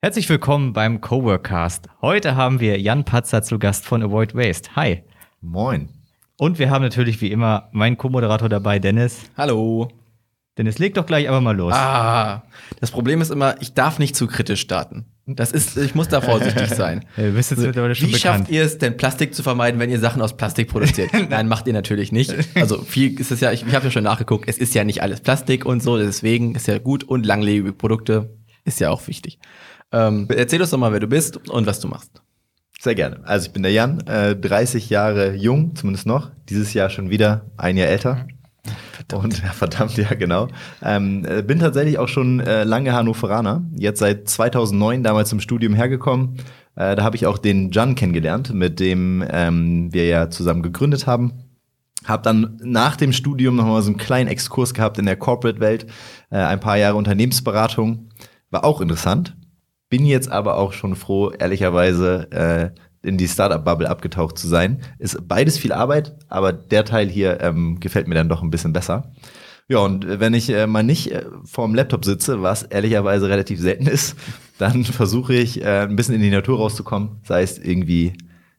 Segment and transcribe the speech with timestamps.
[0.00, 1.88] Herzlich willkommen beim Coworkcast.
[2.02, 4.70] Heute haben wir Jan Patzer zu Gast von Avoid Waste.
[4.76, 5.02] Hi.
[5.40, 5.88] Moin.
[6.38, 9.22] Und wir haben natürlich wie immer meinen Co-Moderator dabei, Dennis.
[9.36, 9.88] Hallo.
[10.56, 11.72] Dennis, leg doch gleich aber mal los.
[11.74, 12.44] Ah,
[12.78, 15.06] das Problem ist immer, ich darf nicht zu kritisch starten.
[15.26, 17.04] Das ist, ich muss da vorsichtig sein.
[17.16, 18.38] Ja, du bist jetzt mittlerweile schon Wie bekannt.
[18.42, 21.10] schafft ihr es denn, Plastik zu vermeiden, wenn ihr Sachen aus Plastik produziert?
[21.28, 22.32] Nein, macht ihr natürlich nicht.
[22.54, 25.02] Also viel ist es ja, ich, ich habe ja schon nachgeguckt, es ist ja nicht
[25.02, 29.40] alles Plastik und so, deswegen ist ja gut und langlebige Produkte ist ja auch wichtig.
[29.92, 32.22] Ähm, erzähl uns doch mal, wer du bist und was du machst.
[32.80, 33.20] Sehr gerne.
[33.24, 36.30] Also ich bin der Jan, äh, 30 Jahre jung, zumindest noch.
[36.48, 38.26] Dieses Jahr schon wieder ein Jahr älter.
[38.92, 39.24] Verdammt.
[39.24, 40.48] Und ja, verdammt, ja, genau.
[40.82, 43.64] Ähm, äh, bin tatsächlich auch schon äh, lange Hannoveraner.
[43.76, 46.36] Jetzt seit 2009 damals zum Studium hergekommen.
[46.76, 51.06] Äh, da habe ich auch den Jan kennengelernt, mit dem ähm, wir ja zusammen gegründet
[51.06, 51.32] haben.
[52.04, 55.86] Hab dann nach dem Studium nochmal so einen kleinen Exkurs gehabt in der Corporate-Welt.
[56.30, 58.10] Äh, ein paar Jahre Unternehmensberatung.
[58.50, 59.36] War auch interessant.
[59.88, 62.70] Bin jetzt aber auch schon froh, ehrlicherweise, äh,
[63.02, 64.80] in die Startup-Bubble abgetaucht zu sein.
[64.98, 68.72] Ist beides viel Arbeit, aber der Teil hier ähm, gefällt mir dann doch ein bisschen
[68.72, 69.12] besser.
[69.68, 73.86] Ja, und wenn ich äh, mal nicht äh, vorm Laptop sitze, was ehrlicherweise relativ selten
[73.88, 74.16] ist,
[74.58, 78.14] dann versuche ich äh, ein bisschen in die Natur rauszukommen, sei es irgendwie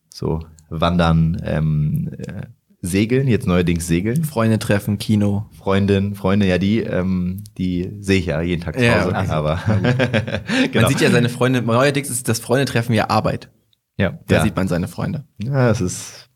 [0.10, 2.44] so Wandern, ähm, äh,
[2.82, 4.24] Segeln, jetzt neuerdings Segeln.
[4.24, 5.50] Freunde treffen, Kino.
[5.58, 9.10] Freundin, Freunde, ja, die, ähm, die sehe ich ja jeden Tag zu Ja, Hause.
[9.10, 9.28] okay.
[9.30, 9.60] aber
[10.74, 13.50] Man sieht ja seine Freunde, neuerdings ist das Freundetreffen ja Arbeit.
[13.98, 14.44] Ja, Da Ja.
[14.44, 15.26] sieht man seine Freunde.
[15.44, 16.30] ja, das ist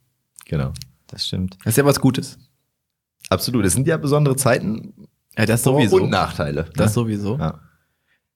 [0.45, 0.73] genau.
[1.07, 1.57] das stimmt.
[1.63, 2.37] Das ist ja was Gutes.
[3.29, 3.65] Absolut.
[3.65, 5.07] Es sind ja besondere Zeiten.
[5.37, 5.95] Ja, das sowieso.
[5.95, 6.65] Und Nachteile.
[6.75, 6.93] Das ne?
[6.93, 7.37] sowieso.
[7.37, 7.59] Ja.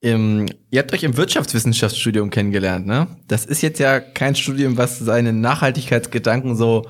[0.01, 3.07] Ähm, ihr habt euch im Wirtschaftswissenschaftsstudium kennengelernt, ne?
[3.28, 6.88] Das ist jetzt ja kein Studium, was seine Nachhaltigkeitsgedanken so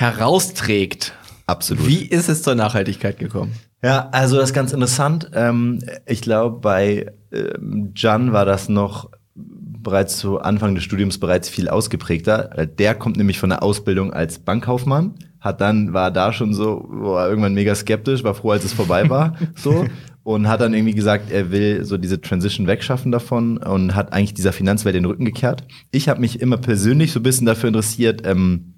[0.00, 1.12] herausträgt.
[1.46, 1.86] Absolut.
[1.86, 3.52] Wie ist es zur Nachhaltigkeit gekommen?
[3.82, 5.30] Ja, also das ist ganz interessant.
[5.34, 11.48] Ähm, ich glaube, bei ähm, Jan war das noch bereits zu Anfang des Studiums bereits
[11.50, 12.58] viel ausgeprägter.
[12.58, 16.86] Äh, Der kommt nämlich von der Ausbildung als Bankkaufmann, hat dann, war da schon so,
[16.88, 19.86] war irgendwann mega skeptisch, war froh, als es vorbei war, so.
[20.22, 24.34] Und hat dann irgendwie gesagt, er will so diese Transition wegschaffen davon und hat eigentlich
[24.34, 25.64] dieser Finanzwelt den Rücken gekehrt.
[25.90, 28.74] Ich habe mich immer persönlich so ein bisschen dafür interessiert, ähm,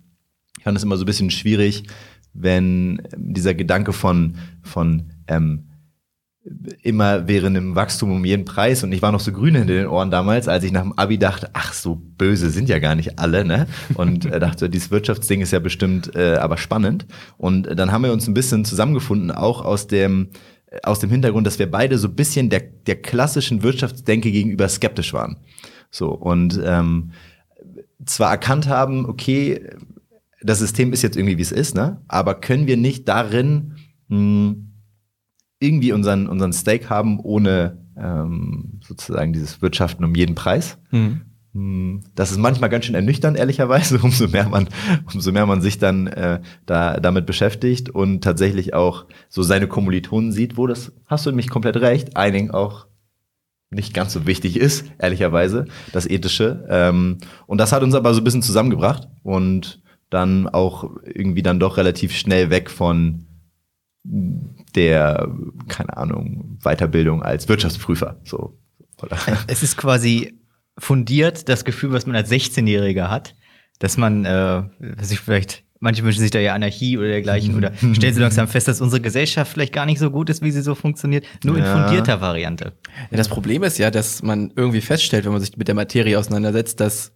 [0.62, 1.82] ich fand es immer so ein bisschen schwierig,
[2.34, 5.64] wenn dieser Gedanke von, von ähm,
[6.82, 9.88] immer während im Wachstum um jeden Preis und ich war noch so grün hinter den
[9.88, 13.18] Ohren damals, als ich nach dem Abi dachte, ach, so böse sind ja gar nicht
[13.18, 13.66] alle, ne?
[13.94, 17.06] Und äh, dachte, dieses Wirtschaftsding ist ja bestimmt äh, aber spannend.
[17.38, 20.28] Und äh, dann haben wir uns ein bisschen zusammengefunden, auch aus dem
[20.66, 24.68] äh, aus dem Hintergrund, dass wir beide so ein bisschen der, der klassischen Wirtschaftsdenke gegenüber
[24.68, 25.38] skeptisch waren.
[25.90, 27.10] So, und ähm,
[28.06, 29.60] zwar erkannt haben, okay,
[30.44, 32.02] das System ist jetzt irgendwie, wie es ist, ne?
[32.08, 33.74] Aber können wir nicht darin
[34.08, 34.54] mh,
[35.60, 40.78] irgendwie unseren, unseren Stake haben, ohne ähm, sozusagen dieses Wirtschaften um jeden Preis?
[41.54, 44.68] Hm, Das ist manchmal ganz schön ernüchternd, ehrlicherweise, umso mehr man,
[45.12, 50.32] umso mehr man sich dann äh, da, damit beschäftigt und tatsächlich auch so seine Kommilitonen
[50.32, 52.86] sieht, wo das, hast du nämlich komplett recht, einigen auch
[53.70, 56.66] nicht ganz so wichtig ist, ehrlicherweise, das Ethische.
[56.68, 59.81] Ähm, und das hat uns aber so ein bisschen zusammengebracht und
[60.12, 63.26] dann auch irgendwie dann doch relativ schnell weg von
[64.04, 65.28] der,
[65.68, 68.20] keine Ahnung, Weiterbildung als Wirtschaftsprüfer.
[68.24, 68.58] So.
[69.02, 69.16] Oder?
[69.46, 70.38] Es ist quasi
[70.78, 73.34] fundiert das Gefühl, was man als 16-Jähriger hat,
[73.78, 74.62] dass man äh,
[75.00, 78.68] sich vielleicht Manche wünschen sich da ja Anarchie oder dergleichen oder stellen sie langsam fest,
[78.68, 81.26] dass unsere Gesellschaft vielleicht gar nicht so gut ist, wie sie so funktioniert.
[81.42, 81.76] Nur in Ja.
[81.76, 82.74] fundierter Variante.
[83.10, 86.16] Ja, das Problem ist ja, dass man irgendwie feststellt, wenn man sich mit der Materie
[86.16, 87.12] auseinandersetzt, dass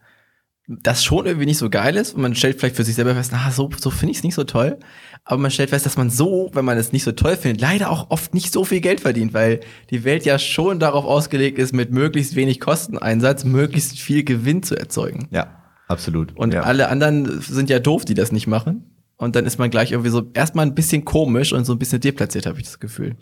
[0.69, 3.31] das schon irgendwie nicht so geil ist und man stellt vielleicht für sich selber fest,
[3.33, 4.79] na, so, so finde ich es nicht so toll.
[5.25, 7.91] Aber man stellt fest, dass man so, wenn man es nicht so toll findet, leider
[7.91, 9.61] auch oft nicht so viel Geld verdient, weil
[9.91, 14.77] die Welt ja schon darauf ausgelegt ist, mit möglichst wenig Kosteneinsatz möglichst viel Gewinn zu
[14.77, 15.29] erzeugen.
[15.31, 16.37] Ja, absolut.
[16.37, 16.63] Und ja.
[16.63, 18.91] alle anderen sind ja doof, die das nicht machen.
[19.17, 22.01] Und dann ist man gleich irgendwie so erstmal ein bisschen komisch und so ein bisschen
[22.01, 23.17] deplatziert, habe ich das Gefühl.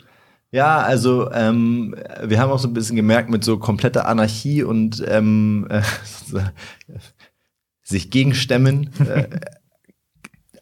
[0.51, 5.03] Ja, also ähm, wir haben auch so ein bisschen gemerkt mit so kompletter Anarchie und
[5.07, 5.81] ähm, äh,
[7.85, 9.29] sich gegenstemmen, äh,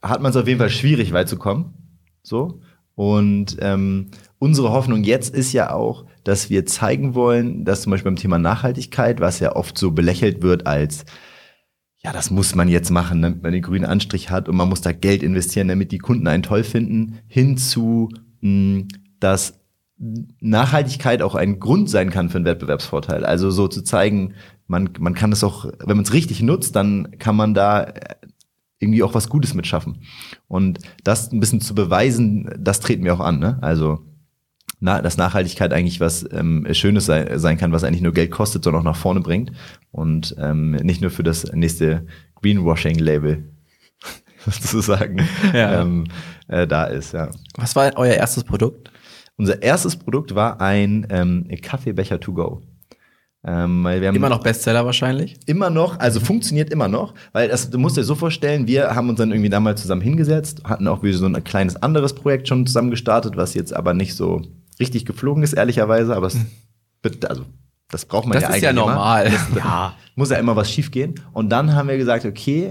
[0.03, 1.73] hat man es auf jeden Fall schwierig, weit zu kommen.
[2.21, 2.61] So.
[2.93, 8.11] Und ähm, unsere Hoffnung jetzt ist ja auch, dass wir zeigen wollen, dass zum Beispiel
[8.11, 11.05] beim Thema Nachhaltigkeit, was ja oft so belächelt wird als
[12.05, 14.81] ja, das muss man jetzt machen, damit man den grünen Anstrich hat und man muss
[14.81, 18.09] da Geld investieren, damit die Kunden einen toll finden, hin zu,
[18.41, 18.87] mh,
[19.21, 19.61] dass
[20.41, 23.25] Nachhaltigkeit auch ein Grund sein kann für einen Wettbewerbsvorteil.
[23.25, 24.33] Also so zu zeigen,
[24.67, 27.93] man, man kann es auch, wenn man es richtig nutzt, dann kann man da
[28.79, 30.03] irgendwie auch was Gutes mitschaffen.
[30.47, 33.39] Und das ein bisschen zu beweisen, das treten wir auch an.
[33.39, 33.57] Ne?
[33.61, 34.05] Also
[34.79, 38.65] na, dass Nachhaltigkeit eigentlich was ähm, Schönes sei, sein kann, was eigentlich nur Geld kostet,
[38.65, 39.53] sondern auch nach vorne bringt.
[39.91, 42.05] Und ähm, nicht nur für das nächste
[42.41, 43.49] Greenwashing-Label
[44.45, 45.21] sozusagen
[45.53, 45.81] Ja.
[45.81, 46.05] ähm,
[46.49, 47.13] äh, da ist.
[47.13, 47.29] Ja.
[47.55, 48.91] Was war euer erstes Produkt?
[49.37, 52.61] Unser erstes Produkt war ein ähm, Kaffeebecher to go.
[53.45, 55.37] Ähm, weil wir haben Immer noch Bestseller wahrscheinlich.
[55.47, 59.09] immer noch, also funktioniert immer noch, weil das, du musst dir so vorstellen, wir haben
[59.09, 62.65] uns dann irgendwie damals zusammen hingesetzt, hatten auch wieder so ein kleines anderes Projekt schon
[62.65, 64.41] zusammen gestartet, was jetzt aber nicht so
[64.79, 66.37] richtig geflogen ist, ehrlicherweise, aber es,
[67.01, 67.43] wird- also,
[67.89, 68.79] das braucht man Das ja ist eigentlich ja immer.
[68.85, 69.29] normal.
[69.57, 71.15] Ja, muss ja immer was schief gehen.
[71.33, 72.69] Und dann haben wir gesagt, okay,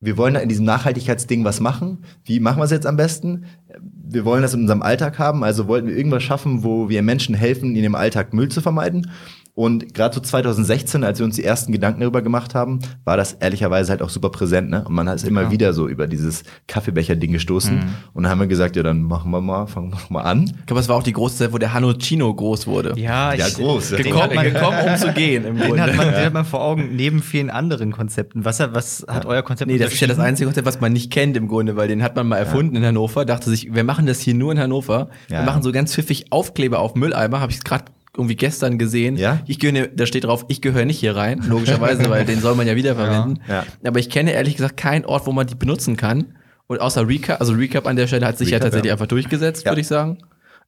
[0.00, 2.04] wir wollen da in diesem Nachhaltigkeitsding was machen.
[2.24, 3.44] Wie machen wir es jetzt am besten?
[3.82, 7.34] Wir wollen das in unserem Alltag haben, also wollten wir irgendwas schaffen, wo wir Menschen
[7.34, 9.10] helfen, in ihrem Alltag Müll zu vermeiden.
[9.58, 13.32] Und gerade so 2016, als wir uns die ersten Gedanken darüber gemacht haben, war das
[13.32, 14.70] ehrlicherweise halt auch super präsent.
[14.70, 14.84] Ne?
[14.86, 17.82] Und man ist immer wieder so über dieses Kaffeebecher-Ding gestoßen.
[18.14, 20.44] Und dann haben wir gesagt, ja, dann machen wir mal, fangen wir mal an.
[20.60, 22.92] Ich glaube, es war auch die große Zeit, wo der Hanno Chino groß wurde.
[22.96, 23.88] Ja, Ja, ich, groß.
[23.90, 25.82] Den Gekommen, hat man, gekommen, um zu gehen im den Grunde.
[25.82, 28.44] hat, man, den hat man vor Augen neben vielen anderen Konzepten.
[28.44, 30.92] Was, hat- was hat euer Konzept Nee, das ist ja das einzige Konzept, was man
[30.92, 33.82] nicht kennt im Grunde, weil den hat man mal erfunden in Hannover, dachte sich, wir
[33.82, 35.08] machen das hier nur in Hannover.
[35.28, 35.40] Ja.
[35.40, 37.86] Wir machen so ganz pfiffig Aufkleber auf Mülleimer, habe ich gerade
[38.18, 39.16] irgendwie gestern gesehen.
[39.16, 39.40] Ja?
[39.46, 42.66] Ich gehöre, da steht drauf, ich gehöre nicht hier rein, logischerweise, weil den soll man
[42.66, 43.42] ja wiederverwenden.
[43.48, 43.64] Ja.
[43.84, 46.34] Aber ich kenne ehrlich gesagt keinen Ort, wo man die benutzen kann.
[46.66, 48.94] Und außer Recap, also Recap an der Stelle hat sich ja Recap, tatsächlich ja.
[48.94, 49.70] einfach durchgesetzt, Ja.
[49.70, 50.18] würde ich sagen.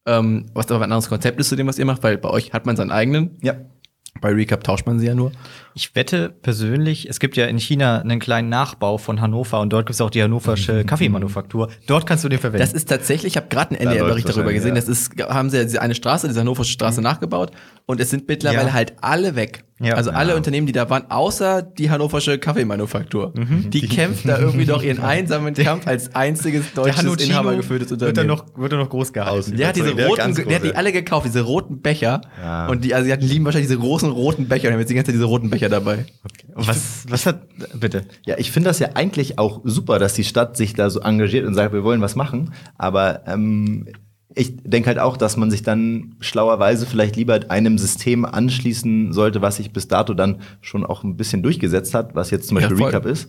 [0.06, 2.52] Ähm, was aber ein anderes Konzept ist zu dem, was ihr macht, weil bei euch
[2.54, 3.36] hat man seinen eigenen.
[3.42, 3.56] Ja.
[4.20, 5.32] Bei Recap tauscht man sie ja nur.
[5.74, 9.86] Ich wette persönlich, es gibt ja in China einen kleinen Nachbau von Hannover und dort
[9.86, 11.68] gibt es auch die hannoversche Kaffeemanufaktur.
[11.86, 12.60] Dort kannst du den verwenden.
[12.60, 14.74] Das ist tatsächlich, ich habe gerade einen Da NDR-Bericht darüber gesehen.
[14.74, 14.84] wahrscheinlich,
[15.14, 17.52] Das ist, haben sie ja eine Straße, diese Hannoversche Straße nachgebaut
[17.86, 18.72] und es sind mittlerweile Ja.
[18.72, 19.64] halt alle weg.
[19.82, 19.94] Ja.
[19.94, 20.36] also alle Ja.
[20.36, 23.32] Unternehmen, die da waren, außer die Hannoversche Kaffeemanufaktur.
[23.68, 28.30] Die kämpft da irgendwie doch ihren einsamen Kampf als einziges deutsches inhabergeführtes wird Unternehmen.
[28.30, 29.56] er noch, wird er noch groß gehalten.
[29.56, 32.20] der hat diese Der roten, der hat die alle gekauft, diese roten Becher.
[32.42, 32.66] Ja.
[32.68, 34.94] Und die, also die hatten lieben wahrscheinlich diese großen roten Becher und haben jetzt die
[34.94, 36.06] ganze Zeit diese roten Becher dabei.
[36.54, 37.42] Und was, was hat,
[37.78, 38.06] bitte.
[38.26, 41.46] Ja, ich finde das ja eigentlich auch super, dass die Stadt sich da so engagiert
[41.46, 42.52] und sagt, wir wollen was machen.
[42.78, 43.86] Aber ähm,
[44.34, 49.42] ich denke halt auch, dass man sich dann schlauerweise vielleicht lieber einem System anschließen sollte,
[49.42, 52.62] was sich bis dato dann schon auch ein bisschen durchgesetzt hat, was jetzt zum Ja,
[52.62, 52.86] Beispiel voll.
[52.86, 53.28] Recap ist.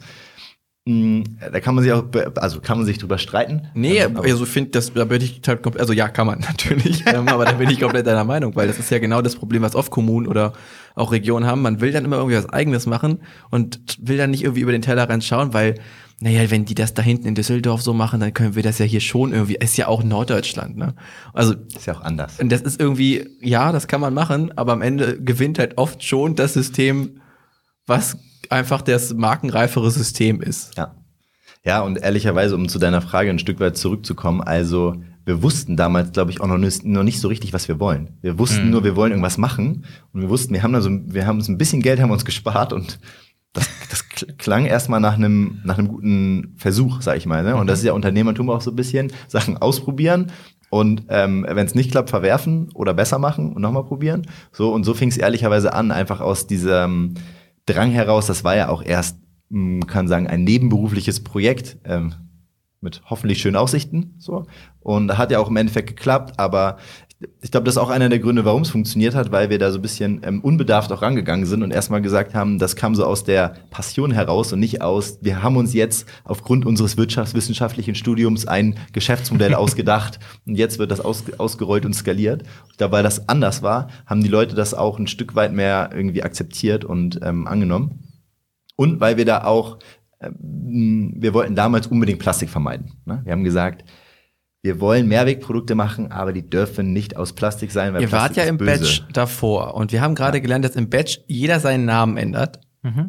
[0.85, 2.05] Mm, Da kann man sich auch,
[2.37, 3.67] also kann man sich drüber streiten.
[3.75, 6.39] Nee, Ähm, aber- also finde das, da bin ich halt komplett, also ja, kann man
[6.47, 9.35] natürlich, ähm, aber da bin ich komplett deiner Meinung, weil das ist ja genau das
[9.35, 10.53] Problem, was oft Kommunen oder
[10.95, 11.61] auch Regionen haben.
[11.61, 13.19] Man will dann immer irgendwie was Eigenes machen
[13.51, 15.75] und will dann nicht irgendwie über den Tellerrand schauen, weil,
[16.19, 18.85] naja, wenn die das da hinten in Düsseldorf so machen, dann können wir das ja
[18.85, 20.95] hier schon irgendwie, ist ja auch Norddeutschland, ne?
[21.33, 22.39] Also, ist ja auch anders.
[22.39, 26.03] und das ist irgendwie, ja, das kann man machen, aber am Ende gewinnt halt oft
[26.03, 27.21] schon das System,
[27.85, 28.17] was
[28.51, 30.77] einfach das markenreifere System ist.
[30.77, 30.95] Ja.
[31.63, 34.95] Ja, und ehrlicherweise, um zu deiner Frage ein Stück weit zurückzukommen, also
[35.25, 38.17] wir wussten damals, glaube ich, auch noch nicht, noch nicht so richtig, was wir wollen.
[38.21, 41.27] Wir wussten nur, wir wollen irgendwas machen und wir wussten, wir haben da so, wir
[41.27, 42.99] haben uns ein bisschen Geld haben uns gespart und
[43.53, 47.43] das, das kl- klang erstmal nach einem nach einem guten Versuch, sag ich mal.
[47.43, 47.55] Ne?
[47.55, 50.31] Und das ist ja Unternehmertum auch so ein bisschen Sachen ausprobieren
[50.71, 54.25] und ähm, wenn es nicht klappt, verwerfen oder besser machen und nochmal probieren.
[54.51, 57.13] So und so fing es ehrlicherweise an, einfach aus diesem
[57.73, 58.27] Drang heraus.
[58.27, 59.17] Das war ja auch erst,
[59.49, 62.13] man kann sagen, ein nebenberufliches Projekt ähm,
[62.81, 64.15] mit hoffentlich schönen Aussichten.
[64.17, 64.45] So
[64.81, 66.77] und hat ja auch im Endeffekt geklappt, aber
[67.41, 69.71] ich glaube, das ist auch einer der Gründe, warum es funktioniert hat, weil wir da
[69.71, 73.05] so ein bisschen ähm, unbedarft auch rangegangen sind und erstmal gesagt haben, das kam so
[73.05, 78.47] aus der Passion heraus und nicht aus, wir haben uns jetzt aufgrund unseres wirtschaftswissenschaftlichen Studiums
[78.47, 82.43] ein Geschäftsmodell ausgedacht und jetzt wird das aus, ausgerollt und skaliert.
[82.77, 86.23] Glaube, weil das anders war, haben die Leute das auch ein Stück weit mehr irgendwie
[86.23, 87.99] akzeptiert und ähm, angenommen.
[88.75, 89.77] Und weil wir da auch,
[90.21, 92.93] ähm, wir wollten damals unbedingt Plastik vermeiden.
[93.05, 93.21] Ne?
[93.23, 93.83] Wir haben gesagt,
[94.63, 98.37] wir wollen Mehrwegprodukte machen, aber die dürfen nicht aus Plastik sein, weil Ihr wart Plastik
[98.37, 98.79] ja ist im böse.
[98.79, 102.59] Batch davor und wir haben gerade gelernt, dass im Batch jeder seinen Namen ändert.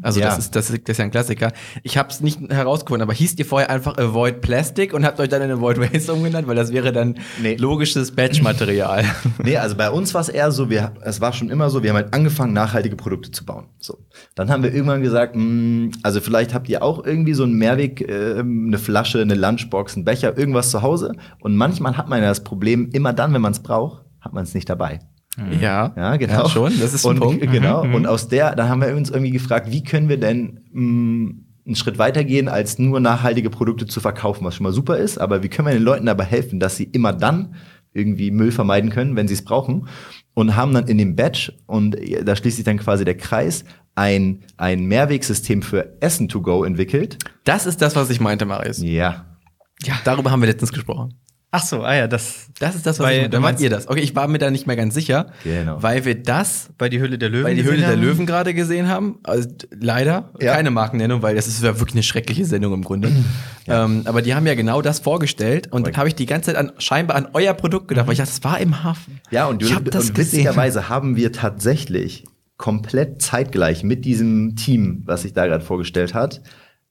[0.03, 0.27] Also Ja.
[0.27, 1.51] das, ist, das, ist, das ist ja ein Klassiker.
[1.83, 5.31] Ich habe es nicht herausgefunden, aber hießt ihr vorher einfach Avoid Plastic und habt euch
[5.31, 7.57] dann in Avoid Waste umgenannt, weil das wäre dann Nee.
[7.57, 9.05] logisches Batch-Material.
[9.43, 11.91] Nee, also bei uns war es eher so, wir, es war schon immer so, wir
[11.91, 13.67] haben halt angefangen, nachhaltige Produkte zu bauen.
[13.79, 13.99] So.
[14.35, 18.03] Dann haben wir irgendwann gesagt, mh, also vielleicht habt ihr auch irgendwie so einen Mehrweg,
[18.03, 21.13] äh, eine Flasche, eine Lunchbox, einen Becher, irgendwas zu Hause.
[21.41, 24.45] Und manchmal hat man ja das Problem, immer dann, wenn man es braucht, hat man
[24.45, 25.01] es nicht dabei.
[25.61, 26.43] Ja, Ja, genau.
[26.43, 27.47] Ja, schon, das ist ein und, Punkt.
[27.47, 27.53] Mhm.
[27.53, 27.83] Genau.
[27.83, 31.33] Und aus der, dann haben wir uns irgendwie gefragt, wie können wir denn mh,
[31.65, 35.19] einen Schritt weitergehen, als nur nachhaltige Produkte zu verkaufen, was schon mal super ist.
[35.19, 37.55] Aber wie können wir den Leuten dabei helfen, dass sie immer dann
[37.95, 39.89] irgendwie Müll vermeiden können, wenn sie es brauchen?
[40.35, 44.45] Und haben dann in dem Batch, und da schließt sich dann quasi der Kreis, ein,
[44.57, 47.19] ein Mehrwegsystem für Essen to go entwickelt.
[47.45, 48.79] Das ist das, was ich meinte, Marius.
[48.79, 49.27] Ja.
[49.85, 49.95] Ja.
[50.05, 51.15] Darüber haben wir letztens gesprochen.
[51.55, 53.31] Ach so, ah ja, das Das ist das, was Weil- ich meinte.
[53.31, 53.87] Da du meint meinst- ihr das.
[53.89, 55.83] Okay, ich war mir da nicht mehr ganz sicher, Genau.
[55.83, 57.45] weil wir das bei die Höhle der Löwen.
[57.45, 57.95] bei die Höhle der.
[57.97, 59.19] Löwen gerade gesehen haben.
[59.23, 60.55] Also leider Ja.
[60.55, 63.11] keine Markennennung, weil das ist ja wirklich eine schreckliche Sendung im Grunde.
[63.67, 66.57] ähm, aber die haben ja genau das vorgestellt und dann habe ich die ganze Zeit
[66.57, 69.21] an, scheinbar an euer Produkt gedacht, weil ich dachte, das war im Hafen.
[69.31, 70.39] Ja, und, ich habe das und gesehen.
[70.39, 72.25] witzigerweise haben wir tatsächlich
[72.57, 76.41] komplett zeitgleich mit diesem Team, was sich da gerade vorgestellt hat,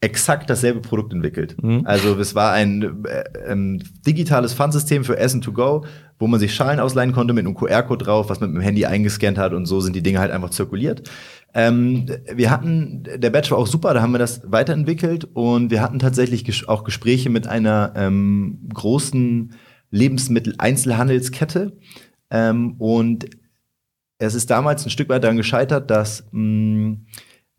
[0.02, 1.56] exakt dasselbe Produkt entwickelt.
[1.86, 5.86] Also es war ein äh, ähm, digitales Pfandsystem für Essen to go,
[6.18, 8.86] wo man sich Schalen ausleihen konnte mit einem QR-Code drauf, was man mit dem Handy
[8.86, 11.08] eingescannt hat und so sind die Dinge halt einfach zirkuliert.
[11.54, 15.82] Ähm, wir hatten, der Batch war auch super, da haben wir das weiterentwickelt und wir
[15.82, 19.54] hatten tatsächlich ges auch Gespräche mit einer ähm, großen
[19.92, 21.78] Lebensmittel-Einzelhandelskette.
[22.32, 23.26] Ähm, und
[24.18, 26.98] es ist damals ein Stück weit daran gescheitert, dass mh,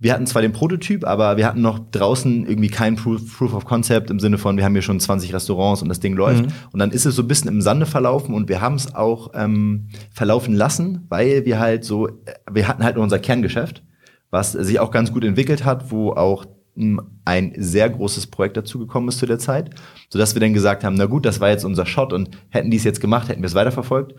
[0.03, 3.65] wir hatten zwar den Prototyp, aber wir hatten noch draußen irgendwie kein Proof, Proof of
[3.65, 6.45] Concept im Sinne von, wir haben hier schon 20 Restaurants und das Ding läuft.
[6.73, 9.31] Und dann ist es so ein bisschen im Sande verlaufen und wir haben es auch
[9.35, 12.13] ähm, verlaufen lassen, weil wir halt so, äh,
[12.51, 13.85] wir hatten halt nur unser Kerngeschäft,
[14.31, 19.09] was sich auch ganz gut entwickelt hat, wo auch mh, ein sehr großes Projekt dazugekommen
[19.09, 19.71] ist zu der Zeit,
[20.09, 22.77] sodass wir dann gesagt haben, na gut, das war jetzt unser Shot und hätten die
[22.77, 24.15] es jetzt gemacht, hätten wir es weiterverfolgt.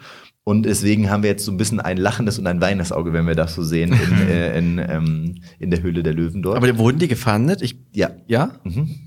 [0.46, 3.26] Und deswegen haben wir jetzt so ein bisschen ein lachendes und ein weinendes Auge, wenn
[3.26, 6.58] wir das so sehen in, äh, in, ähm, in der Höhle der Löwen dort.
[6.58, 7.62] Aber wurden die gefahndet?
[7.62, 8.10] Ich, ja.
[8.28, 8.52] ja?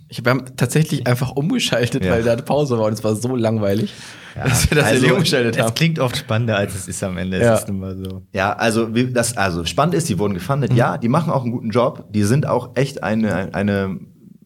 [0.08, 2.12] Ich, wir haben tatsächlich einfach umgeschaltet, Ja.
[2.12, 3.92] weil da eine Pause war und es war so langweilig,
[4.34, 5.74] dass wir das also, ja nicht umgeschaltet Es haben.
[5.74, 7.38] klingt oft spannender, als es ist am Ende.
[7.38, 7.52] Ja.
[7.56, 8.22] Es ist immer so.
[8.32, 10.72] Ja, also das, also spannend ist, die wurden gefundet.
[10.72, 12.06] Ja, die machen auch einen guten Job.
[12.14, 13.85] Die sind auch echt eine, eine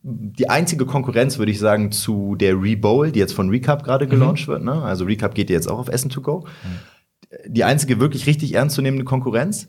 [0.03, 4.49] die einzige Konkurrenz, würde ich sagen, zu der Rebowl, die jetzt von Recap gerade gelauncht
[4.49, 4.63] wird.
[4.63, 4.83] Ne?
[4.83, 6.47] Also Recap geht ja jetzt auch auf Essen to go.
[7.47, 9.69] Die einzige wirklich richtig ernstzunehmende Konkurrenz.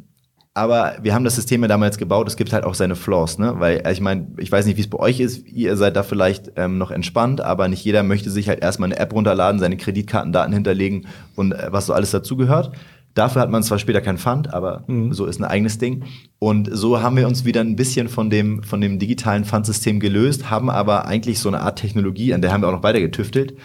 [0.53, 2.27] Aber wir haben das System ja damals gebaut.
[2.27, 3.53] Es gibt halt auch seine Flaws, ne?
[3.57, 5.47] Weil ich meine, ich weiß nicht, wie es bei euch ist.
[5.47, 9.00] Ihr seid da vielleicht ähm, noch entspannt, aber nicht jeder möchte sich halt erstmal eine
[9.00, 12.73] App runterladen, seine Kreditkartendaten hinterlegen und äh, was so alles dazugehört.
[13.13, 16.03] Dafür hat man zwar später kein Fund, aber so ist ein eigenes Ding.
[16.39, 20.50] Und so haben wir uns wieder ein bisschen von dem, von dem digitalen Fundsystem gelöst,
[20.50, 23.56] haben aber eigentlich so eine Art Technologie, an der haben wir auch noch weiter getüftelt,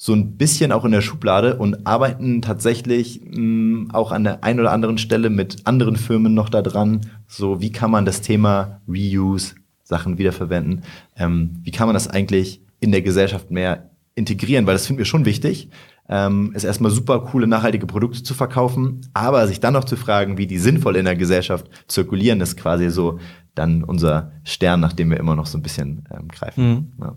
[0.00, 4.60] so ein bisschen auch in der Schublade und arbeiten tatsächlich mh, auch an der einen
[4.60, 7.00] oder anderen Stelle mit anderen Firmen noch da dran.
[7.26, 10.82] So, wie kann man das Thema Reuse, Sachen wiederverwenden,
[11.16, 14.66] ähm, wie kann man das eigentlich in der Gesellschaft mehr integrieren?
[14.66, 15.68] Weil das finden wir schon wichtig.
[16.10, 20.38] Ähm, ist erstmal super coole, nachhaltige Produkte zu verkaufen, aber sich dann noch zu fragen,
[20.38, 23.18] wie die sinnvoll in der Gesellschaft zirkulieren, ist quasi so
[23.54, 26.94] dann unser Stern, nach dem wir immer noch so ein bisschen ähm, greifen.
[26.98, 27.16] Ja.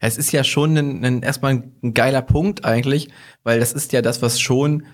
[0.00, 3.08] Es ist ja schon ein, ein, erstmal ein geiler Punkt eigentlich,
[3.42, 4.84] weil das ist ja das, was schon,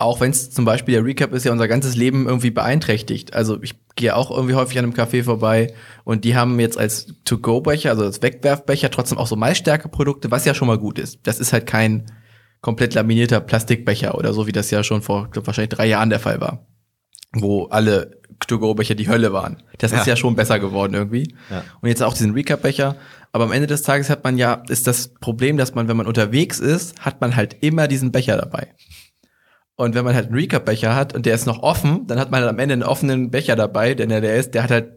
[0.00, 3.34] auch wenn es zum Beispiel der Recap ist, ja unser ganzes Leben irgendwie beeinträchtigt.
[3.34, 7.14] Also ich gehe auch irgendwie häufig an einem Café vorbei und die haben jetzt als
[7.24, 11.20] To-Go-Becher, also als Wegwerfbecher, trotzdem auch so Maisstärke-Produkte, was ja schon mal gut ist.
[11.24, 12.06] Das ist halt kein
[12.62, 16.20] komplett laminierter Plastikbecher oder so, wie das ja schon vor glaub, wahrscheinlich drei Jahren der
[16.20, 16.66] Fall war.
[17.32, 19.62] Wo alle To-Go-Becher die Hölle waren.
[19.78, 21.34] Das ist ja schon besser geworden irgendwie.
[21.50, 21.62] Ja.
[21.82, 22.96] Und jetzt auch diesen Recap-Becher.
[23.32, 26.06] Aber am Ende des Tages hat man ja, ist das Problem, dass man, wenn man
[26.06, 28.68] unterwegs ist, hat man halt immer diesen Becher dabei.
[29.80, 32.40] Und wenn man halt einen Recap-Becher hat und der ist noch offen, dann hat man
[32.42, 34.88] halt am Ende einen offenen Becher dabei, denn der, der ist, der hat halt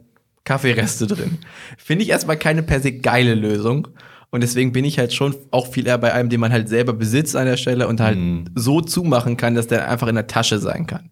[0.44, 1.38] Kaffeereste drin.
[1.78, 3.88] Finde ich erstmal keine per se geile Lösung.
[4.30, 6.92] Und deswegen bin ich halt schon auch viel eher bei einem, den man halt selber
[6.92, 8.18] besitzt an der Stelle und halt
[8.56, 11.12] so zumachen kann, dass der einfach in der Tasche sein kann.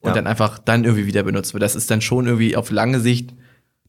[0.00, 0.14] Und Ja.
[0.14, 1.62] dann einfach dann irgendwie wieder benutzt wird.
[1.62, 3.34] Das ist dann schon irgendwie auf lange Sicht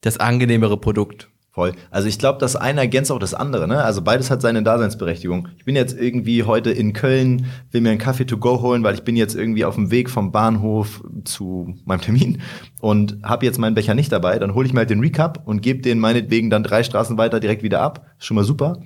[0.01, 1.29] das angenehmere Produkt.
[1.53, 1.73] Voll.
[1.91, 3.67] Also ich glaube, das eine ergänzt auch das andere.
[3.67, 3.83] Ne?
[3.83, 5.49] Also beides hat seine Daseinsberechtigung.
[5.59, 8.95] Ich bin jetzt irgendwie heute in Köln, will mir einen Kaffee to go holen, weil
[8.95, 12.41] ich bin jetzt irgendwie auf dem Weg vom Bahnhof zu meinem Termin
[12.81, 14.39] und habe jetzt meinen Becher nicht dabei.
[14.39, 17.39] Dann hole ich mir halt den Recap und gebe den meinetwegen dann drei Straßen weiter
[17.39, 18.07] direkt wieder ab.
[18.17, 18.79] Ist schon mal super.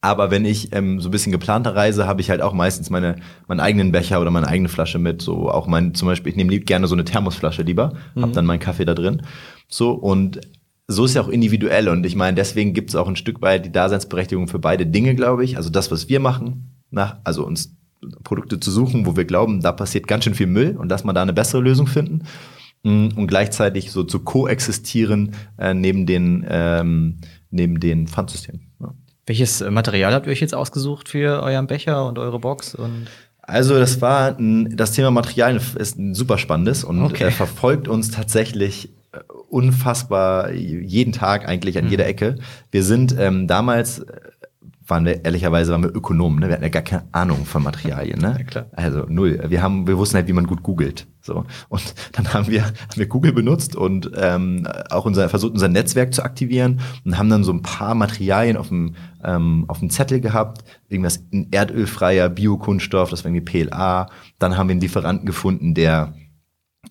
[0.00, 3.16] Aber wenn ich ähm, so ein bisschen geplanter reise, habe ich halt auch meistens meine,
[3.46, 5.22] meinen eigenen Becher oder meine eigene Flasche mit.
[5.22, 8.46] So auch mein, zum Beispiel, ich nehme lieb gerne so eine Thermosflasche lieber, hab dann
[8.46, 9.22] meinen Kaffee da drin.
[9.68, 10.40] So und
[10.86, 13.64] so ist ja auch individuell und ich meine, deswegen gibt es auch ein Stück weit
[13.64, 15.56] die Daseinsberechtigung für beide Dinge, glaube ich.
[15.56, 17.74] Also das, was wir machen, nach, also uns
[18.22, 21.14] Produkte zu suchen, wo wir glauben, da passiert ganz schön viel Müll und dass man
[21.14, 22.24] da eine bessere Lösung finden
[22.84, 27.16] Mm, und gleichzeitig so zu koexistieren äh, neben den ähm,
[27.50, 28.60] neben den Pfandsystemen.
[28.78, 28.94] Ja.
[29.26, 32.74] Welches Material habt ihr euch jetzt ausgesucht für euren Becher und eure Box?
[32.74, 33.06] Und
[33.40, 37.24] Also das war ein, das Thema Material ist ein super spannendes und Okay.
[37.24, 38.90] äh, verfolgt uns tatsächlich
[39.48, 42.36] unfassbar jeden Tag eigentlich an jeder Ecke.
[42.70, 44.20] Wir sind ähm, damals äh,
[44.86, 46.48] waren wir ehrlicherweise waren wir Ökonomen, ne?
[46.48, 48.34] wir hatten ja gar keine Ahnung von Materialien, ne?
[48.38, 48.66] Ja, klar.
[48.72, 49.42] Also null.
[49.48, 51.06] Wir haben, wir wussten halt, wie man gut googelt.
[51.22, 55.68] So und dann haben wir, haben wir Google benutzt und ähm, auch unser versucht unser
[55.68, 58.94] Netzwerk zu aktivieren und haben dann so ein paar Materialien auf dem
[59.24, 64.10] ähm, auf dem Zettel gehabt, irgendwas ein erdölfreier Biokunststoff, das war irgendwie PLA.
[64.38, 66.12] Dann haben wir einen Lieferanten gefunden, der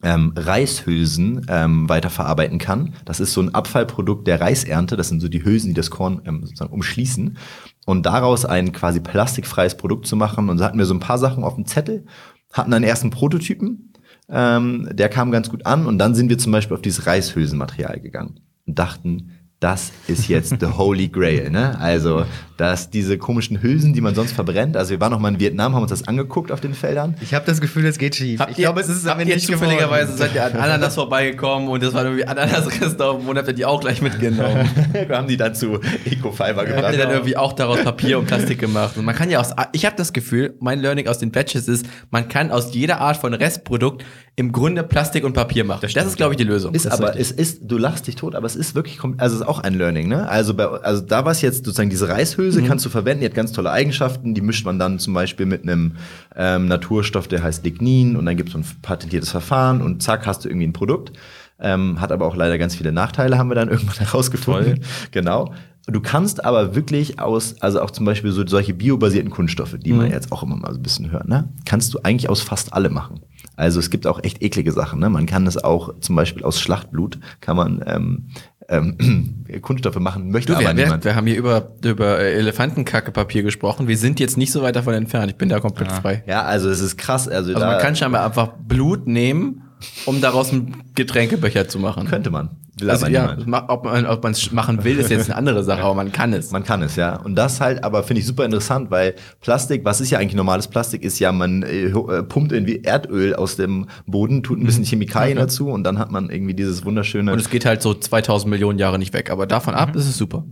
[0.03, 2.93] ähm, Reishülsen ähm, weiterverarbeiten kann.
[3.05, 4.97] Das ist so ein Abfallprodukt der Reisernte.
[4.97, 7.37] Das sind so die Hülsen, die das Korn ähm, sozusagen umschließen.
[7.85, 10.49] Und daraus ein quasi plastikfreies Produkt zu machen.
[10.49, 12.05] Und so hatten wir so ein paar Sachen auf dem Zettel,
[12.51, 13.93] hatten einen ersten Prototypen.
[14.29, 15.87] Ähm, der kam ganz gut an.
[15.87, 19.31] Und dann sind wir zum Beispiel auf dieses Reishülsenmaterial gegangen und dachten,
[19.63, 21.79] das ist jetzt the holy grail, ne?
[21.79, 22.25] Also,
[22.57, 25.73] dass diese komischen Hülsen, die man sonst verbrennt, also wir waren noch mal in Vietnam,
[25.73, 27.15] haben uns das angeguckt auf den Feldern.
[27.21, 28.39] ich habe das Gefühl, es geht schief.
[28.39, 33.27] Habt ihr, habt ihr zufälligerweise seid ihr an Ananas vorbeigekommen und das war irgendwie Ananas-Restaurant
[33.27, 34.69] und habt ihr die auch gleich mitgenommen.
[34.91, 36.93] wir haben die dann zu Ecofiber Habt gebracht.
[36.93, 38.97] ihr dann irgendwie auch daraus Papier und Plastik gemacht?
[38.97, 41.85] Und man kann ja aus, ich habe das Gefühl, mein Learning aus den Batches ist,
[42.11, 44.03] man kann aus jeder Art von Restprodukt
[44.35, 45.87] im Grunde Plastik und Papier machen.
[45.93, 46.73] Das, ist, glaube ich, die Lösung.
[46.73, 49.47] Ist aber, es ist, du lachst dich tot, aber es ist wirklich, also es ist
[49.47, 50.27] auch ein Learning, ne?
[50.27, 53.35] Also, bei, also da war es jetzt sozusagen diese Reishülse kannst du verwenden, die hat
[53.35, 55.93] ganz tolle Eigenschaften, die mischt man dann zum Beispiel mit einem
[56.35, 60.45] ähm, Naturstoff, der heißt Lignin und dann gibt es ein patentiertes Verfahren und zack, hast
[60.45, 61.13] du irgendwie ein Produkt.
[61.59, 64.81] Ähm, hat aber auch leider ganz viele Nachteile, haben wir dann irgendwann herausgefunden.
[65.11, 65.53] Genau.
[65.85, 70.09] Du kannst aber wirklich aus, also auch zum Beispiel so solche biobasierten Kunststoffe, die man
[70.09, 71.49] jetzt auch immer mal so ein bisschen hört, ne?
[71.65, 73.19] kannst du eigentlich aus fast allem machen.
[73.57, 74.99] Also es gibt auch echt eklige Sachen.
[74.99, 75.09] Ne?
[75.09, 78.29] Man kann es auch zum Beispiel aus Schlachtblut, kann man ähm,
[78.73, 81.05] ähm, Kunststoffe machen, möchte Du, aber wir, niemand.
[81.05, 83.87] wir haben hier über, über Elefantenkackepapier gesprochen.
[83.87, 85.29] Wir sind jetzt nicht so weit davon entfernt.
[85.31, 86.23] Ich bin da komplett frei.
[86.27, 87.27] Ja, also es ist krass.
[87.27, 89.61] Also, Also man kann scheinbar einfach Blut nehmen,
[90.05, 92.07] um daraus einen Getränkebecher zu machen.
[92.07, 92.49] könnte man.
[92.79, 93.69] Will Also aber ja, niemand.
[93.69, 96.49] ob man ob es machen will, ist jetzt eine andere Sache, aber man kann es.
[96.51, 97.17] Man kann es, ja.
[97.17, 100.67] Und das halt, aber finde ich super interessant, weil Plastik, was ist ja eigentlich normales
[100.67, 104.85] Plastik, ist ja, man äh, äh, pumpt irgendwie Erdöl aus dem Boden, tut ein bisschen
[104.85, 107.31] Chemikalien dazu und dann hat man irgendwie dieses wunderschöne.
[107.31, 110.17] Und es geht halt so 2000 Millionen Jahre nicht weg, aber davon ab ist es
[110.17, 110.43] super.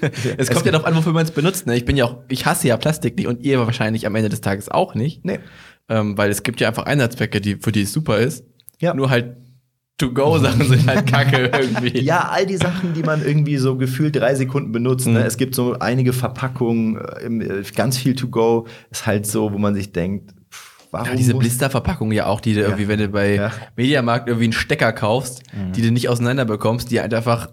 [0.36, 1.66] es kommt ja darauf an, wofür man es benutzt.
[1.66, 1.76] Ne?
[1.76, 4.40] Ich bin ja auch, ich hasse ja Plastik nicht und ihr wahrscheinlich am Ende des
[4.40, 5.24] Tages auch nicht.
[5.24, 5.40] nee.
[5.88, 8.44] Ähm, weil es gibt ja einfach Einsatzzwecke, die, für die es super ist.
[8.80, 8.94] Ja.
[8.94, 9.36] Nur halt
[9.98, 12.00] To-Go-Sachen sind halt kacke irgendwie.
[12.00, 15.06] Ja, all die Sachen, die man irgendwie so gefühlt drei Sekunden benutzt.
[15.06, 15.14] Mhm.
[15.14, 15.24] Ne?
[15.24, 18.66] Es gibt so einige Verpackungen, äh, äh, ganz viel to go.
[18.90, 20.32] Ist halt so, wo man sich denkt,
[20.90, 23.52] warum Ja, diese Blisterverpackung ja auch, die du irgendwie, wenn du bei Ja.
[23.76, 25.42] Mediamarkt irgendwie einen Stecker kaufst,
[25.76, 27.50] die du nicht auseinander bekommst, die halt einfach,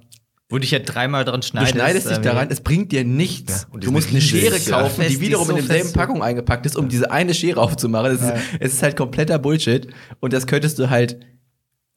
[0.49, 1.73] Wo dich ja dreimal dran du schneidest.
[1.75, 3.63] schneidest dich äh, da rein, es bringt dir nichts.
[3.63, 4.79] Ja, und die du musst eine Schere ja.
[4.79, 5.95] kaufen, Fest, die die wiederum ist so in derselben fest.
[5.95, 8.17] Packung eingepackt ist, um diese eine Schere aufzumachen.
[8.17, 9.88] Das ist, es ist halt kompletter Bullshit.
[10.21, 11.19] Und das könntest du halt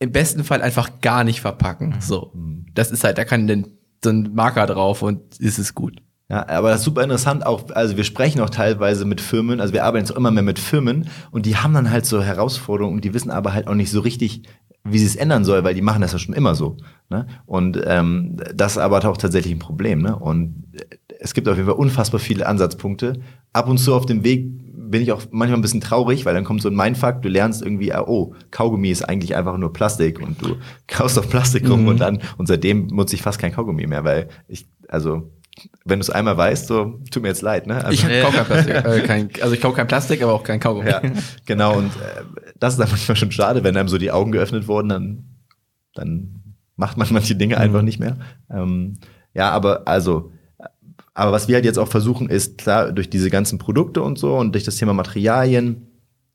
[0.00, 1.94] im besten Fall einfach gar nicht verpacken.
[2.00, 2.32] So.
[2.74, 3.68] Das ist halt, da kann denn
[4.02, 6.02] so ein Marker drauf und ist es gut.
[6.30, 9.72] Ja, aber das ist super interessant auch, also wir sprechen auch teilweise mit Firmen, also
[9.72, 12.94] wir arbeiten jetzt auch immer mehr mit Firmen und die haben dann halt so Herausforderungen
[12.94, 14.42] und die wissen aber halt auch nicht so richtig,
[14.85, 16.77] wie sie es ändern soll, weil die machen das ja schon immer so.
[17.11, 17.27] Ne?
[17.47, 20.01] Und ähm, das ist aber auch tatsächlich ein Problem.
[20.01, 20.16] Ne?
[20.16, 20.64] Und
[21.21, 23.21] es gibt auf jeden Fall unfassbar viele Ansatzpunkte.
[23.53, 24.49] Ab und zu auf dem Weg
[24.90, 27.62] bin ich auch manchmal ein bisschen traurig, weil dann kommt so ein Mindfuck, du lernst
[27.62, 30.57] irgendwie, ah, oh, Kaugummi ist eigentlich einfach nur Plastik und du
[30.88, 34.29] kaust auf Plastik rum und dann, und seitdem nutze ich fast kein Kaugummi mehr, weil
[34.49, 35.31] ich, also,
[35.84, 37.84] wenn du es einmal weißt, so, tut mir jetzt leid, ne?
[37.84, 38.74] Also, Ich kaufe kein Plastik.
[38.74, 40.90] Äh, kein, also ich kaufe kein Plastik, aber auch kein Kaugummi.
[40.90, 41.02] ja,
[41.44, 42.22] genau, und äh,
[42.58, 45.24] das ist dann manchmal schon schade, wenn einem so die Augen geöffnet wurden, dann,
[45.94, 48.18] dann macht man manche Dinge einfach nicht mehr.
[48.50, 48.98] Ähm,
[49.34, 50.32] ja, aber also,
[51.14, 54.36] aber was wir halt jetzt auch versuchen, ist klar, durch diese ganzen Produkte und so
[54.36, 55.89] und durch das Thema Materialien,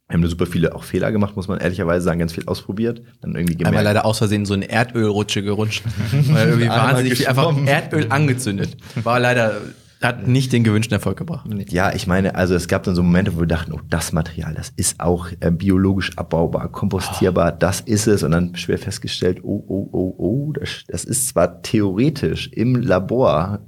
[0.07, 3.01] wir haben da super viele auch Fehler gemacht, muss man ehrlicherweise sagen, ganz viel ausprobiert.
[3.21, 5.83] Dann irgendwie Einmal gemerkt, leider aus Versehen so eine Erdölrutsche gerutscht.
[6.11, 7.57] Weil irgendwie Einmal wahnsinnig viel einfach.
[7.65, 8.77] Erdöl angezündet.
[9.01, 9.61] War leider,
[10.03, 11.49] Hat nicht den gewünschten Erfolg gebracht.
[11.69, 14.53] Ja, ich meine, also es gab dann so Momente, wo wir dachten, oh, das Material,
[14.53, 18.21] das ist auch äh, biologisch abbaubar, kompostierbar, das ist es.
[18.21, 23.59] Und dann schwer festgestellt, oh, oh, oh, oh, das, das ist zwar theoretisch im Labor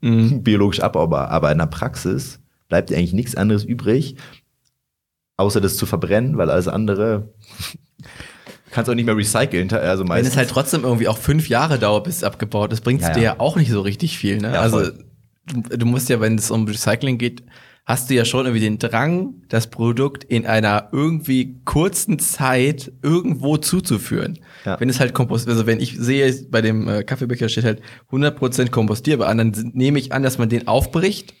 [0.00, 4.16] biologisch abbaubar, aber in der Praxis bleibt eigentlich nichts anderes übrig,
[5.36, 7.32] außer das zu verbrennen, weil alles andere
[8.70, 9.72] kannst auch nicht mehr recyceln.
[9.72, 10.32] Also Wenn meistens.
[10.32, 13.14] es halt trotzdem irgendwie auch fünf Jahre dauert, bis es abgebaut ist, bringt es Ja,
[13.14, 14.38] dir ja auch nicht so richtig viel.
[14.38, 14.52] Ne?
[14.54, 14.90] Ja, also
[15.46, 17.44] du, du musst ja, wenn es um Recycling geht,
[17.86, 23.58] hast du ja schon irgendwie den Drang, das Produkt in einer irgendwie kurzen Zeit irgendwo
[23.58, 24.38] zuzuführen.
[24.64, 24.80] Ja.
[24.80, 28.70] Wenn es halt kompost, also wenn ich sehe, bei dem äh, Kaffeebecher steht halt 100%
[28.70, 31.34] kompostierbar an, dann nehme ich an, dass man den aufbricht,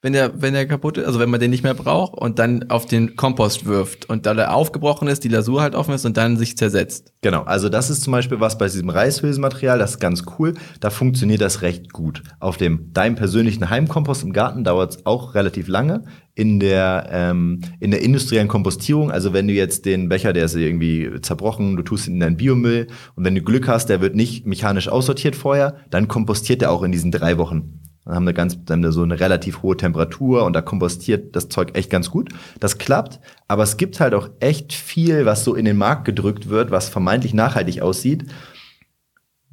[0.00, 2.70] wenn der, wenn der kaputt ist, also wenn man den nicht mehr braucht und dann
[2.70, 6.16] auf den Kompost wirft und da der aufgebrochen ist, die Lasur halt offen ist und
[6.16, 7.12] dann sich zersetzt.
[7.20, 10.54] Genau, also das ist zum Beispiel was bei diesem Reishülsenmaterial, das ist ganz cool.
[10.78, 12.22] Da funktioniert das recht gut.
[12.38, 16.04] Auf dem deinem persönlichen Heimkompost im Garten dauert es auch relativ lange.
[16.36, 20.54] In der, ähm, in der industriellen Kompostierung, also wenn du jetzt den Becher, der ist
[20.54, 24.14] irgendwie zerbrochen, du tust ihn in deinen Biomüll und wenn du Glück hast, der wird
[24.14, 27.80] nicht mechanisch aussortiert vorher, dann kompostiert er auch in diesen drei Wochen.
[28.08, 31.76] Dann haben wir ganz, wir so eine relativ hohe Temperatur und da kompostiert das Zeug
[31.76, 32.30] echt ganz gut.
[32.58, 36.48] Das klappt, aber es gibt halt auch echt viel, was so in den Markt gedrückt
[36.48, 38.24] wird, was vermeintlich nachhaltig aussieht,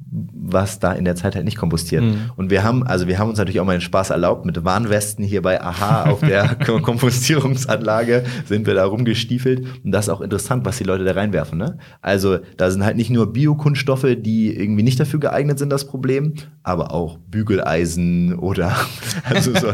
[0.08, 2.04] was da in der Zeit halt nicht kompostiert.
[2.36, 5.24] Und wir haben, also wir haben uns natürlich auch mal den Spaß erlaubt, mit Warnwesten
[5.24, 9.66] hier bei Aha auf der Kom- Kompostierungsanlage sind wir da rumgestiefelt.
[9.84, 11.58] Und das ist auch interessant, was die Leute da reinwerfen.
[11.58, 11.78] Ne?
[12.02, 16.34] Also da sind halt nicht nur Biokunststoffe, die irgendwie nicht dafür geeignet sind, das Problem,
[16.62, 18.76] aber auch Bügeleisen oder
[19.24, 19.72] also so.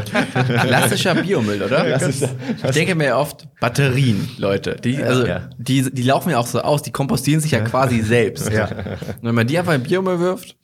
[0.61, 1.83] Klassischer Biomüll, oder?
[1.85, 2.29] Klassischer-
[2.63, 4.75] ich denke mir oft Batterien, Leute.
[4.83, 5.49] Die, also, Ja.
[5.57, 8.51] die, die laufen ja auch so aus, die kompostieren sich ja quasi selbst.
[8.51, 8.65] Ja.
[8.65, 10.57] Und wenn man die einfach in Biomüll wirft,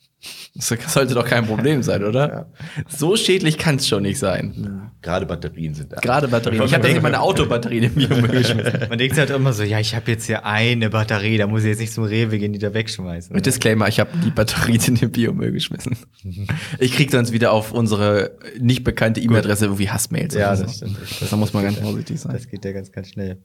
[0.54, 2.50] das sollte doch kein Problem sein, oder?
[2.88, 4.90] So schädlich kann es schon nicht sein.
[5.00, 5.96] Gerade Batterien sind da.
[5.96, 6.64] Gerade Batterien.
[6.64, 8.72] Ich habe das in meine Autobatterien im Biomüll geschmissen.
[8.88, 11.62] Man denkt sich halt immer so, ja, ich habe jetzt hier eine Batterie, da muss
[11.62, 13.34] ich jetzt nicht zum Rewe gehen, die da wegschmeißen.
[13.34, 15.96] Mit Disclaimer, ich habe die Batterien in den Biomüll geschmissen.
[16.78, 20.34] Ich krieg sonst wieder auf unsere nicht bekannte E-Mail-Adresse irgendwie Hassmails.
[20.34, 20.64] Ja, so.
[20.64, 20.98] das stimmt.
[21.30, 22.32] Da muss man ganz vorsichtig sein.
[22.32, 23.38] Das geht ja ganz, ganz schnell.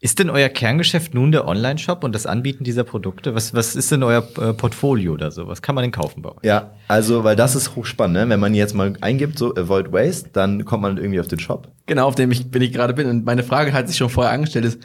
[0.00, 3.34] Ist denn euer Kerngeschäft nun der Online-Shop und das Anbieten dieser Produkte?
[3.34, 5.46] Was, was ist denn euer äh, Portfolio oder so?
[5.46, 6.42] Was kann man denn kaufen bei euch?
[6.48, 8.28] Ja, also, weil das ist hochspannend, ne?
[8.30, 11.68] Wenn man jetzt mal eingibt, so Avoid Waste, dann kommt man irgendwie auf den Shop.
[11.84, 13.06] Genau, auf dem ich, bin ich gerade bin.
[13.06, 14.80] Und meine Frage hat sich schon vorher angestellt, ist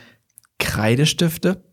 [0.59, 1.63] Kreidestifte?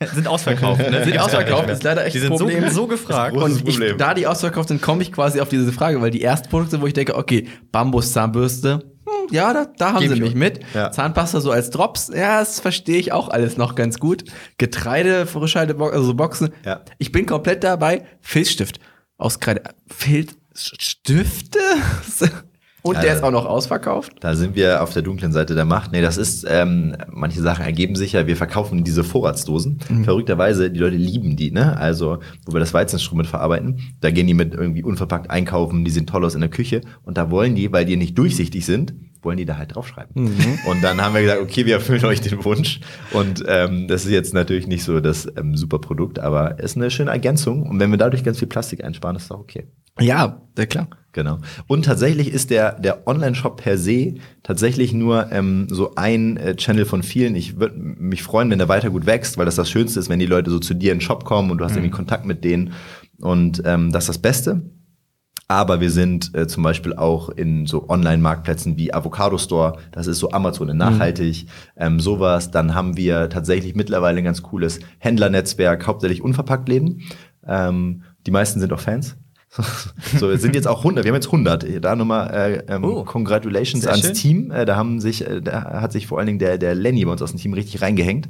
[0.12, 1.04] Sind ausverkauft, ne?
[1.04, 2.68] Sind ausverkauft, ist leider echt Die sind ein so, Problem.
[2.70, 3.36] so gefragt.
[3.36, 6.48] Und ich, da die ausverkauft sind, komme ich quasi auf diese Frage, weil die ersten
[6.48, 10.34] Produkte, wo ich denke, okay, Bambuszahnbürste, hm, ja, da, da haben Geb sie ich mich
[10.34, 10.58] mit.
[10.74, 10.90] Ja.
[10.90, 14.24] Zahnpasta so als Drops, ja, das verstehe ich auch alles noch ganz gut.
[14.58, 16.50] Getreide, Frischhalteboxen, also Boxen.
[16.64, 16.80] Ja.
[16.98, 18.04] Ich bin komplett dabei.
[18.20, 18.80] Filzstift
[19.18, 19.62] aus Kreide.
[19.88, 21.60] Filzstifte?
[22.86, 24.12] Und Ja, der ist auch noch ausverkauft?
[24.20, 25.92] Da sind wir auf der dunklen Seite der Macht.
[25.92, 29.78] Nee, das ist, ähm, manche Sachen ergeben sich ja, wir verkaufen diese Vorratsdosen.
[30.04, 31.76] Verrückterweise, die Leute lieben die, ne?
[31.76, 35.90] Also, wo wir das Weizenstrom mit verarbeiten, da gehen die mit irgendwie unverpackt einkaufen, die
[35.90, 38.94] sehen toll aus in der Küche und da wollen die, weil die nicht durchsichtig sind,
[39.22, 40.32] wollen die da halt draufschreiben.
[40.68, 42.80] Und dann haben wir gesagt, okay, wir erfüllen euch den Wunsch.
[43.12, 46.90] Und ähm, das ist jetzt natürlich nicht so das ähm, super Produkt, aber ist eine
[46.90, 47.62] schöne Ergänzung.
[47.64, 49.66] Und wenn wir dadurch ganz viel Plastik einsparen, ist doch okay.
[49.98, 50.88] Ja, sehr klar.
[51.16, 51.38] Genau.
[51.66, 56.84] Und tatsächlich ist der, der Online-Shop per se tatsächlich nur ähm, so ein äh, Channel
[56.84, 57.34] von vielen.
[57.36, 60.18] Ich würde mich freuen, wenn der weiter gut wächst, weil das das Schönste ist, wenn
[60.18, 62.44] die Leute so zu dir in den Shop kommen und du hast irgendwie Kontakt mit
[62.44, 62.74] denen.
[63.18, 64.60] Und ähm, das ist das Beste.
[65.48, 70.18] Aber wir sind äh, zum Beispiel auch in so Online-Marktplätzen wie Avocado Store, das ist
[70.18, 71.46] so Amazon in nachhaltig,
[71.78, 72.50] ähm, sowas.
[72.50, 77.04] Dann haben wir tatsächlich mittlerweile ein ganz cooles Händlernetzwerk, hauptsächlich unverpackt Läden.
[77.46, 79.16] Ähm, die meisten sind auch Fans.
[80.18, 81.84] So, es sind jetzt auch 100, wir haben jetzt 100.
[81.84, 84.14] Da nochmal äh, ähm, Oh, Congratulations ans schön.
[84.14, 84.50] Team.
[84.50, 87.12] Äh, da haben sich, äh, da hat sich vor allen Dingen der, der Lenny bei
[87.12, 88.28] uns aus dem Team richtig reingehängt.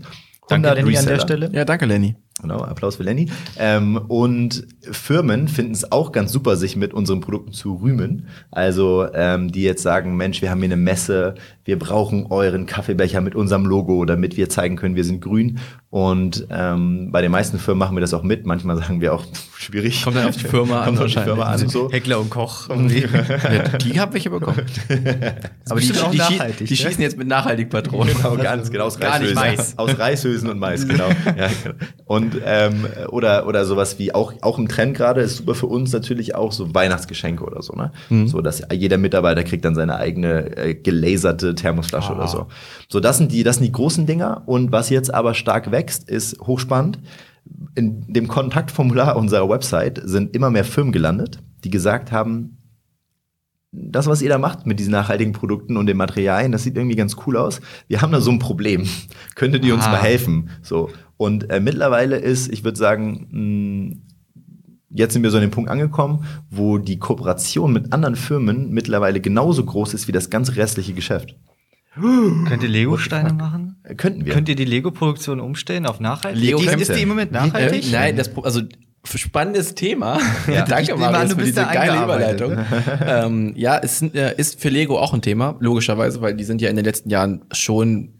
[0.49, 1.21] Danke, 100 Lenny, an der Reseller.
[1.21, 1.51] Stelle.
[1.53, 2.17] Ja, danke, Lenny.
[2.43, 3.31] Genau, Applaus für Lenny.
[3.59, 8.29] Ähm, und Firmen finden es auch ganz super, sich mit unseren Produkten zu rühmen.
[8.51, 13.23] Also ähm, die jetzt sagen, Mensch, wir haben hier eine Messe, wir brauchen euren Kaffeebecher
[13.23, 15.59] mit unserem Logo, damit wir zeigen können, wir sind grün.
[15.89, 18.45] Und ähm, bei den meisten Firmen machen wir das auch mit.
[18.45, 19.25] Manchmal sagen wir auch,
[19.57, 20.05] schwierig.
[20.05, 21.21] Kommt dann auf die Firma an Kommt auf die.
[21.21, 21.91] Firma an und so.
[21.91, 22.69] Heckler und Koch.
[22.69, 23.07] irgendwie.
[23.17, 24.63] Ja, die habe ich bekommen.
[25.69, 26.77] Aber die, auch die, nachhaltig, die ne?
[26.77, 28.15] schießen jetzt mit nachhaltig Patronen.
[28.15, 29.75] Genau, ganz genau aus Gar nicht Reishülsen.
[29.75, 29.79] Mais.
[29.79, 31.09] Aus Reishülsen und Mais, genau.
[31.09, 31.75] ja, genau.
[32.05, 35.93] Und ähm, oder oder sowas wie auch auch im Trend gerade ist super für uns
[35.93, 37.93] natürlich auch so Weihnachtsgeschenke oder so, ne?
[38.27, 42.47] So dass jeder Mitarbeiter kriegt dann seine eigene äh, gelaserte Thermosflasche oder so.
[42.89, 46.09] So das sind die das sind die großen Dinger und was jetzt aber stark wächst,
[46.09, 46.99] ist hochspannend.
[47.77, 52.59] In dem Kontaktformular unserer Website sind immer mehr Firmen gelandet, die gesagt haben,
[53.73, 56.97] das, was ihr da macht mit diesen nachhaltigen Produkten und den Materialien, das sieht irgendwie
[56.97, 57.61] ganz cool aus.
[57.89, 58.89] Wir haben da so ein Problem.
[59.35, 59.91] Könntet ihr uns Ah.
[59.91, 60.49] mal helfen?
[60.63, 60.89] So.
[61.17, 63.97] Und äh, mittlerweile ist, ich würde sagen, mh,
[64.91, 69.21] jetzt sind wir so an den Punkt angekommen, wo die Kooperation mit anderen Firmen mittlerweile
[69.21, 71.37] genauso groß ist wie das ganze restliche Geschäft.
[71.99, 73.77] Könnt ihr Lego-Steine machen?
[73.83, 74.35] Äh, Könnten wir.
[74.35, 76.43] Könnt ihr die Lego-Produktion umstellen auf nachhaltig?
[76.43, 77.87] Lego ist, ist die im Moment nachhaltig?
[77.89, 78.61] Äh, nein, das also
[79.07, 80.19] spannendes Thema.
[80.47, 82.41] Ich Danke, Marius, du für bist diese da geile eingearbeitet.
[82.41, 82.99] Überleitung.
[83.07, 86.61] ähm, ja, es sind, äh, ist für Lego auch ein Thema, logischerweise, weil die sind
[86.61, 88.16] ja in den letzten Jahren schon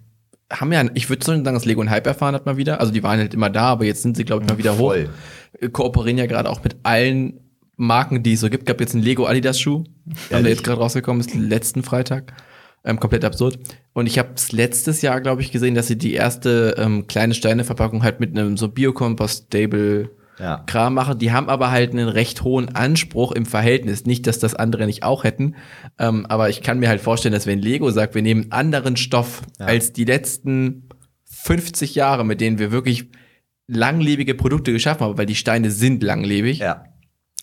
[0.51, 2.81] haben ja, ich würde sagen, dass Lego einen Hype erfahren hat mal wieder.
[2.81, 5.09] Also die waren halt immer da, aber jetzt sind sie, glaube ich, mal wieder Voll.
[5.09, 5.61] hoch.
[5.61, 7.41] Äh, Kooperieren ja gerade auch mit allen
[7.77, 8.67] Marken, die es so gibt.
[8.67, 9.85] Gab jetzt einen Lego Adidas Schuh,
[10.31, 12.33] der jetzt gerade rausgekommen ist, letzten Freitag.
[12.85, 13.59] Ähm, komplett absurd.
[13.93, 17.35] Und ich habe es letztes Jahr, glaube ich, gesehen, dass sie die erste ähm, kleine
[17.35, 20.63] Steineverpackung halt mit einem so Biocompostable Ja.
[20.67, 21.19] Kram machen.
[21.19, 24.05] Die haben aber halt einen recht hohen Anspruch im Verhältnis.
[24.05, 25.55] Nicht, dass das andere nicht auch hätten.
[25.99, 29.43] Ähm, aber ich kann mir halt vorstellen, dass wenn Lego sagt, wir nehmen anderen Stoff
[29.59, 30.89] als die letzten
[31.25, 33.09] 50 Jahre, mit denen wir wirklich
[33.67, 36.59] langlebige Produkte geschaffen haben, weil die Steine sind langlebig.
[36.59, 36.85] Ja.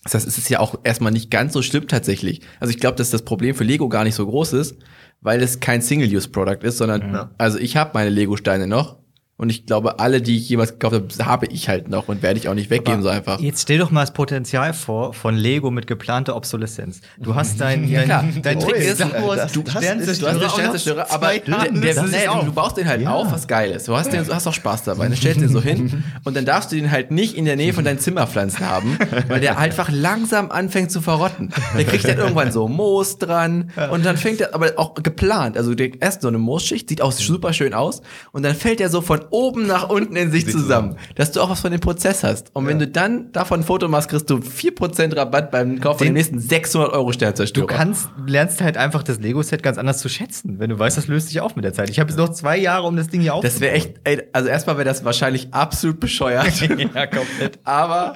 [0.04, 2.42] Das heißt, es ist ja auch erstmal nicht ganz so schlimm tatsächlich.
[2.60, 4.76] Also ich glaube, dass das Problem für Lego gar nicht so groß ist,
[5.20, 7.30] weil es kein Single-Use-Product ist, sondern Ja.
[7.38, 8.98] also ich habe meine Lego-Steine noch
[9.36, 12.38] und ich glaube, alle, die ich jemals gekauft habe, habe ich halt noch und werde
[12.38, 13.40] ich auch nicht weggeben so einfach.
[13.40, 17.00] Jetzt stell doch mal das Potenzial vor von Lego mit geplanter Obsoleszenz.
[17.18, 18.24] Du hast dein, dein, klar.
[18.42, 20.02] dein Oh, Trick Star Wars ist- Du hast den
[20.48, 23.10] Sternzerstörer aber der, der, du baust den halt Ja.
[23.12, 23.88] auf, was geil ist.
[23.88, 25.08] Du hast, den, du hast auch Spaß dabei.
[25.08, 27.56] Dann stellst du den so hin und dann darfst du den halt nicht in der
[27.56, 31.50] Nähe von deinen Zimmerpflanzen haben, weil der einfach langsam anfängt zu verrotten.
[31.76, 35.56] Der kriegt dann irgendwann so Moos dran und dann fängt er, aber auch geplant.
[35.56, 38.00] Also der, erst so eine Moosschicht, sieht auch super schön aus
[38.32, 41.50] und dann fällt er so von oben nach unten in sich zusammen, dass du auch
[41.50, 42.50] was von dem Prozess hast.
[42.54, 46.06] Und wenn du dann davon ein Foto machst, kriegst du 4% Rabatt beim Kauf von
[46.06, 47.66] Den- dem nächsten 600 Euro Sternzerstörer.
[47.66, 51.06] Du kannst, lernst halt einfach das Lego-Set ganz anders zu schätzen, wenn du weißt, das
[51.08, 51.90] löst sich auf mit der Zeit.
[51.90, 53.52] Ich habe jetzt noch zwei Jahre, um das Ding hier aufzubauen.
[53.54, 56.60] Das wäre echt, ey, also erstmal wäre das wahrscheinlich absolut bescheuert.
[56.94, 57.58] ja, komplett.
[57.64, 58.14] aber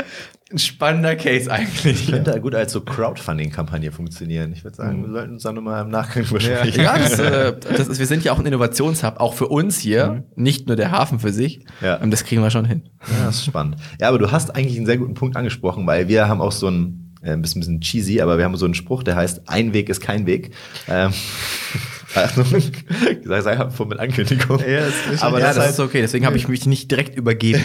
[0.51, 2.11] ein spannender Case eigentlich.
[2.11, 4.53] Könnte da gut als so Crowdfunding-Kampagne funktionieren.
[4.53, 6.83] Ich würde sagen, wir sollten uns da nochmal im Nachgang besprechen.
[6.83, 10.25] Ja, das, äh, das ist, wir sind ja auch ein Innovationshub, auch für uns hier,
[10.37, 11.61] nicht nur der Hafen für sich.
[11.83, 12.01] Ja.
[12.03, 12.83] Ähm, Das kriegen wir schon hin.
[13.11, 13.77] Ja, das ist spannend.
[14.01, 16.69] Ja, aber du hast eigentlich einen sehr guten Punkt angesprochen, weil wir haben auch so
[16.69, 19.75] ein, äh, ein bisschen, bisschen cheesy, aber wir haben so einen Spruch, der heißt, ein
[19.75, 20.55] Weg ist kein Weg.
[20.89, 21.13] Ähm,
[22.15, 22.73] Achtung, ich
[23.25, 24.59] sag einfach vor mit Ankündigung.
[24.61, 26.91] Ja, das ist aber, ja, das das ist halt, okay, deswegen habe ich mich nicht
[26.91, 27.63] direkt übergeben.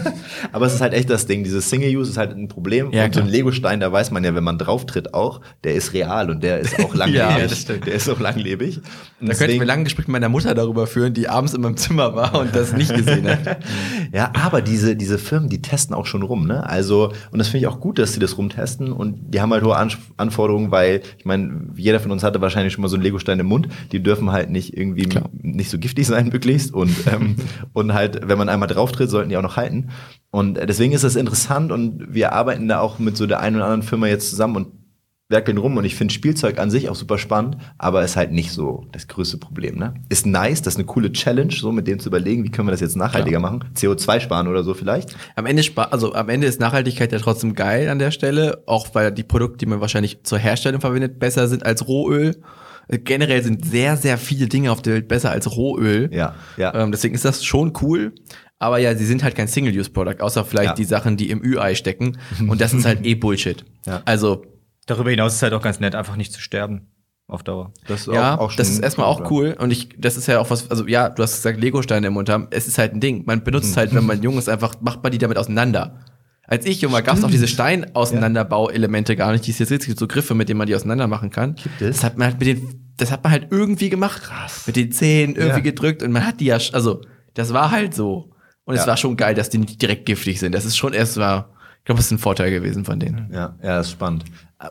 [0.52, 1.44] aber es ist halt echt das Ding.
[1.44, 2.92] Dieses Single-Use ist halt ein Problem.
[2.92, 3.28] Ja, und so ein.
[3.28, 6.60] Lego-Stein, da weiß man ja, wenn man drauf tritt auch, der ist real und der
[6.60, 7.18] ist auch langlebig.
[7.18, 7.64] Ja, das.
[7.64, 8.80] Der ist auch langlebig.
[9.20, 11.76] Und Da könnten wir lange Gespräch mit meiner Mutter darüber führen, die abends in meinem
[11.76, 13.58] Zimmer war und das nicht gesehen hat.
[14.12, 16.66] Ja, aber diese, diese Firmen, die testen auch schon rum, ne?
[16.66, 19.64] Also, und das finde ich auch gut, dass sie das rumtesten und die haben halt
[19.64, 19.76] hohe
[20.16, 23.46] Anforderungen, weil, ich meine, jeder von uns hatte wahrscheinlich schon mal so einen Legostein im
[23.46, 25.30] Mund, die dürfen halt nicht irgendwie Klar.
[25.32, 26.72] nicht so giftig sein, möglichst.
[26.72, 27.36] Und, ähm,
[27.72, 29.90] und halt, wenn man einmal drauf tritt, sollten die auch noch halten.
[30.30, 33.64] Und deswegen ist das interessant und wir arbeiten da auch mit so der einen oder
[33.64, 34.68] anderen Firma jetzt zusammen und
[35.30, 38.50] werkeln rum und ich finde Spielzeug an sich auch super spannend, aber ist halt nicht
[38.50, 39.76] so das größte Problem.
[39.78, 39.94] Ne?
[40.08, 42.72] Ist nice, das ist eine coole Challenge, so mit dem zu überlegen, wie können wir
[42.72, 45.14] das jetzt nachhaltiger machen, CO2 sparen oder so vielleicht.
[45.36, 49.12] Am Ende, also am Ende ist Nachhaltigkeit ja trotzdem geil an der Stelle, auch weil
[49.12, 52.36] die Produkte, die man wahrscheinlich zur Herstellung verwendet, besser sind als Rohöl.
[52.88, 56.08] Generell sind sehr, sehr viele Dinge auf der Welt besser als Rohöl.
[56.12, 56.74] Ja, ja.
[56.74, 58.14] Ähm, deswegen ist das schon cool.
[58.58, 60.74] Aber ja, sie sind halt kein Single-Use-Product, außer vielleicht Ja.
[60.74, 62.18] die Sachen, die im Ü-Ei stecken.
[62.48, 63.64] Und das ist halt eh Bullshit.
[63.86, 64.02] Ja.
[64.04, 64.44] Also,
[64.86, 66.88] Darüber hinaus ist es halt auch ganz nett, einfach nicht zu sterben.
[67.26, 67.74] Auf Dauer.
[67.86, 69.54] Das ist ja, auch- auch das ist erstmal auch cool.
[69.58, 72.30] Und ich, das ist ja auch was, also ja, du hast gesagt, Lego-Steine im Mund
[72.30, 72.46] haben.
[72.50, 73.24] Es ist halt ein Ding.
[73.26, 76.00] Man benutzt halt, wenn man jung ist, einfach, macht man die damit auseinander.
[76.50, 79.46] Als ich jung war, gab es auch diese Stein-Auseinanderbauelemente gar nicht.
[79.46, 81.54] Diese jetzt so Griffe, mit denen man die auseinander machen kann.
[81.56, 81.96] Gibt es?
[81.96, 84.22] Das hat man halt mit den, das hat man halt irgendwie gemacht.
[84.22, 84.66] Krass.
[84.66, 85.62] Mit den Zähnen irgendwie Ja.
[85.62, 87.02] gedrückt und man hat die ja, also,
[87.34, 88.32] das war halt so.
[88.64, 88.86] Und es Ja.
[88.88, 90.54] war schon geil, dass die nicht direkt giftig sind.
[90.54, 93.30] Das ist schon erst war, ich glaube, das ist ein Vorteil gewesen von denen.
[93.32, 94.24] Ja, ja, das ist spannend.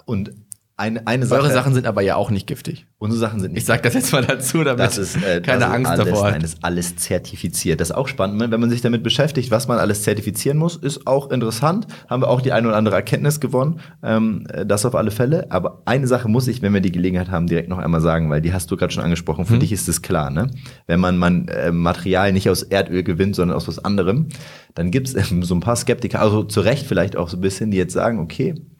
[0.06, 0.32] Und
[0.80, 1.42] eine, eine Sache.
[1.42, 2.86] Eure Sachen sind aber ja auch nicht giftig.
[3.00, 5.62] unsere Sachen sind nicht Ich sag das jetzt mal dazu, damit Das ist, äh, keine
[5.62, 6.32] das Angst alles, davor hat.
[6.34, 7.82] Nein, das ist alles zertifiziert.
[7.82, 8.52] Das ist auch spannend.
[8.52, 11.88] Wenn man sich damit beschäftigt, was man alles zertifizieren muss, ist auch interessant.
[12.08, 13.80] Haben wir auch die eine oder andere Erkenntnis gewonnen.
[14.04, 15.48] Ähm, äh, das auf alle Fälle.
[15.50, 18.42] Aber eine Sache muss ich, wenn wir die Gelegenheit haben, direkt noch einmal sagen, weil
[18.42, 19.46] die hast du gerade schon angesprochen.
[19.46, 20.52] Für dich ist es klar, ne?
[20.86, 24.28] Wenn man, man äh, Material nicht aus Erdöl gewinnt, sondern aus was anderem,
[24.76, 27.42] dann gibt es ähm, so ein paar Skeptiker, also zu Recht vielleicht auch so ein
[27.42, 28.77] bisschen, die jetzt sagen, okay, hm,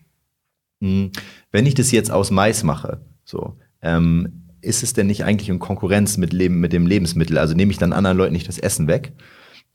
[0.80, 5.60] wenn ich das jetzt aus Mais mache, so, ähm, ist es denn nicht eigentlich in
[5.60, 7.38] Konkurrenz mit, Leben, mit dem Lebensmittel?
[7.38, 9.14] Also nehme ich dann anderen Leuten nicht das Essen weg?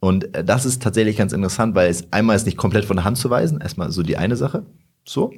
[0.00, 3.04] Und äh, das ist tatsächlich ganz interessant, weil es einmal ist nicht komplett von der
[3.04, 4.66] Hand zu weisen, erstmal so die eine Sache,
[5.04, 5.32] so.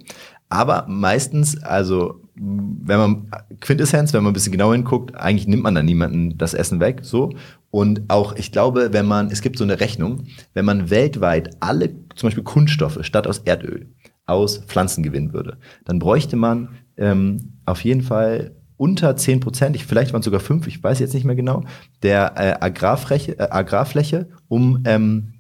[0.49, 5.75] Aber meistens, also wenn man Quintessenz, wenn man ein bisschen genauer hinguckt, eigentlich nimmt man
[5.75, 7.31] dann niemanden das Essen weg, so.
[7.71, 11.91] Und auch, ich glaube, wenn man, es gibt so eine Rechnung, wenn man weltweit alle,
[12.15, 13.89] zum Beispiel Kunststoffe statt aus Erdöl
[14.27, 19.85] aus Pflanzen gewinnen würde, dann bräuchte man ähm, auf jeden Fall unter 10 Prozent, ich-
[19.87, 21.65] vielleicht waren es sogar fünf, ich weiß jetzt nicht mehr genau,
[22.03, 25.35] der äh, Agrarfläche, äh, Agrarfläche, um ähm,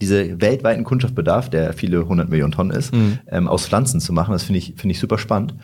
[0.00, 2.92] diese weltweiten Kunststoffbedarf, der viele hundert Millionen Tonnen ist,
[3.28, 4.32] ähm, aus Pflanzen zu machen.
[4.32, 5.54] Das finde ich, finde ich super spannend.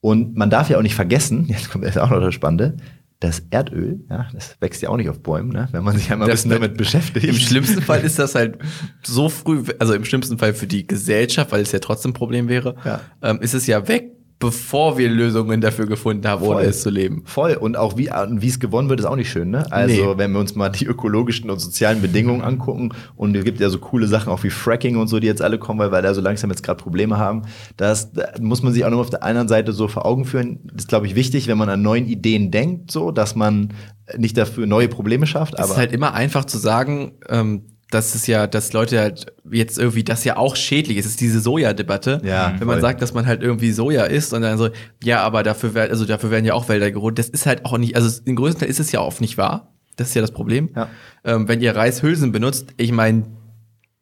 [0.00, 2.76] Und man darf ja auch nicht vergessen, jetzt kommt jetzt auch noch das Spannende,
[3.22, 5.68] das Erdöl, ja, das wächst ja auch nicht auf Bäumen, ne?
[5.72, 7.24] wenn man sich einmal ein bisschen damit beschäftigt.
[7.26, 8.58] Im schlimmsten Fall ist das halt
[9.04, 12.48] so früh, also im schlimmsten Fall für die Gesellschaft, weil es ja trotzdem ein Problem
[12.48, 13.00] wäre, Ja.
[13.22, 14.10] ähm, ist es ja weg,
[14.42, 17.22] bevor wir Lösungen dafür gefunden haben, ohne es zu leben.
[17.26, 17.54] Voll.
[17.54, 19.50] Und auch wie, und wie es gewonnen wird, ist auch nicht schön.
[19.50, 19.70] Ne?
[19.70, 20.18] Also, Nee.
[20.18, 23.78] wenn wir uns mal die ökologischen und sozialen Bedingungen angucken, und es gibt ja so
[23.78, 26.20] coole Sachen auch wie Fracking und so, die jetzt alle kommen, weil wir da so
[26.20, 27.42] langsam jetzt gerade Probleme haben.
[27.76, 30.58] Das da muss man sich auch noch auf der anderen Seite so vor Augen führen.
[30.64, 33.72] Das ist, glaube ich, wichtig, wenn man an neuen Ideen denkt, so, dass man
[34.16, 35.54] nicht dafür neue Probleme schafft.
[35.54, 39.26] Es Aber ist halt immer einfach zu sagen, ähm, dass es ja, dass Leute halt
[39.50, 41.04] jetzt irgendwie das ja auch schädlich ist.
[41.04, 42.20] Es ist diese Soja-Debatte.
[42.24, 42.80] Ja, Wenn man voll.
[42.80, 44.70] sagt, dass man halt irgendwie Soja isst und dann so,
[45.02, 47.18] ja, aber dafür werden, also dafür werden ja auch Wälder gerodet.
[47.18, 49.74] Das ist halt auch nicht, also im größten Teil ist es ja oft nicht wahr.
[49.96, 50.70] Das ist ja das Problem.
[50.74, 50.88] Ja.
[51.24, 53.24] Ähm, wenn ihr Reishülsen benutzt, ich meine,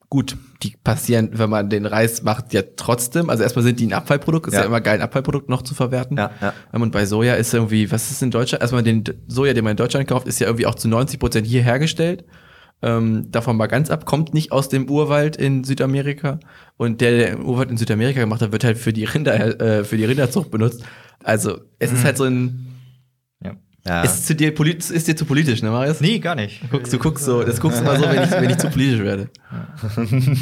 [0.09, 3.29] gut, die passieren, wenn man den Reis macht, ja trotzdem.
[3.31, 4.67] Also erstmal sind die ein Abfallprodukt, ist ja, Ja.
[4.67, 6.17] immer geil, ein Abfallprodukt noch zu verwerten.
[6.17, 6.53] Ja, ja.
[6.73, 8.61] Ähm, Und bei Soja ist irgendwie, was ist in Deutschland?
[8.63, 11.47] Erstmal den Soja, den man in Deutschland kauft, ist ja irgendwie auch zu 90 Prozent
[11.47, 12.25] hier hergestellt.
[12.83, 16.41] Ähm, davon mal ganz ab, kommt nicht aus dem Urwald in Südamerika.
[16.77, 19.85] Und der, der im Urwald in Südamerika gemacht hat, wird halt für die Rinder, äh,
[19.85, 20.83] für die Rinderzucht benutzt.
[21.23, 22.80] Also, es ist halt so ein,
[23.87, 23.97] Ja.
[23.97, 24.03] ja.
[24.03, 26.01] ist zu dir polit, ist dir zu politisch, ne, Marius?
[26.01, 26.63] Nee, gar nicht.
[26.63, 29.01] Du guckst, du guckst so, das guckst mal so, wenn ich, wenn ich zu politisch
[29.01, 29.31] werde.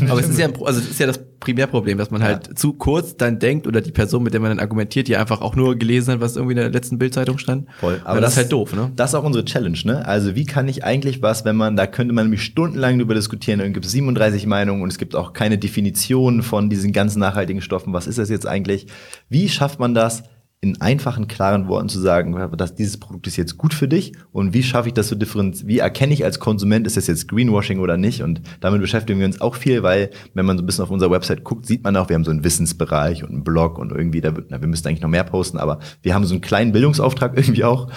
[0.09, 2.73] Aber es ist ja, ein, also es ist ja das Primärproblem, dass man halt zu
[2.73, 5.77] kurz dann denkt oder die Person, mit der man dann argumentiert, die einfach auch nur
[5.77, 7.69] gelesen hat, was irgendwie in der letzten Bildzeitung stand.
[7.79, 8.01] Voll.
[8.05, 8.91] Aber das, ist halt doof, ne?
[8.97, 10.05] Das ist auch unsere Challenge, ne?
[10.05, 13.61] Also wie kann ich eigentlich was, wenn man, da könnte man nämlich stundenlang drüber diskutieren,
[13.61, 17.63] und es gibt 37 Meinungen und es gibt auch keine Definition von diesen ganzen nachhaltigen
[17.63, 17.93] Stoffen.
[17.93, 18.87] Was ist das jetzt eigentlich?
[19.29, 20.25] Wie schafft man das?
[20.61, 24.55] In einfachen, klaren Worten zu sagen, dass dieses Produkt ist jetzt gut für dich und
[24.55, 27.79] wie schaffe ich das so differenzieren, wie erkenne ich als Konsument, ist das jetzt Greenwashing
[27.79, 28.23] oder nicht?
[28.23, 31.13] Und damit beschäftigen wir uns auch viel, weil wenn man so ein bisschen auf unserer
[31.13, 34.21] Website guckt, sieht man auch, wir haben so einen Wissensbereich und einen Blog und irgendwie,
[34.21, 36.73] da wird, na, wir müssten eigentlich noch mehr posten, aber wir haben so einen kleinen
[36.73, 37.89] Bildungsauftrag irgendwie auch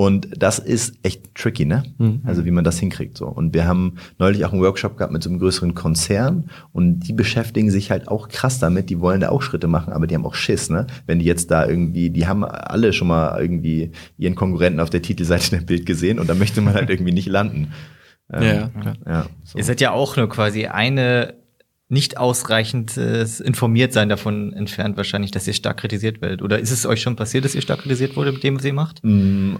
[0.00, 1.82] und das ist echt tricky, ne?
[2.24, 3.26] Also wie man das hinkriegt so.
[3.26, 7.12] Und wir haben neulich auch einen Workshop gehabt mit so einem größeren Konzern und die
[7.12, 8.88] beschäftigen sich halt auch krass damit.
[8.88, 10.86] Die wollen da auch Schritte machen, aber die haben auch Schiss, ne?
[11.04, 15.02] Wenn die jetzt da irgendwie, die haben alle schon mal irgendwie ihren Konkurrenten auf der
[15.02, 17.74] Titelseite der Bild gesehen und da möchte man halt irgendwie nicht landen.
[18.32, 18.94] Ähm, Ja, klar.
[19.06, 19.58] ja, so.
[19.58, 21.34] Ihr seid ja auch nur quasi eine
[21.90, 26.40] nicht ausreichend äh, informiert sein davon entfernt wahrscheinlich, dass ihr stark kritisiert werdet.
[26.40, 28.72] Oder ist es euch schon passiert, dass ihr stark kritisiert wurde mit dem, was ihr
[28.72, 29.00] macht?
[29.02, 29.56] Mm,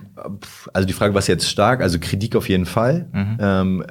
[0.72, 3.08] Also die Frage, was jetzt stark, also Kritik auf jeden Fall.
[3.12, 3.36] Mhm.
[3.40, 3.84] Ähm,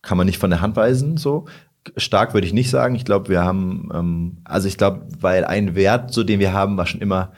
[0.00, 1.44] kann man nicht von der Hand weisen, so.
[1.96, 2.94] Stark würde ich nicht sagen.
[2.94, 6.76] Ich glaube, wir haben, ähm, also ich glaube, weil ein Wert, so den wir haben,
[6.78, 7.32] war schon immer,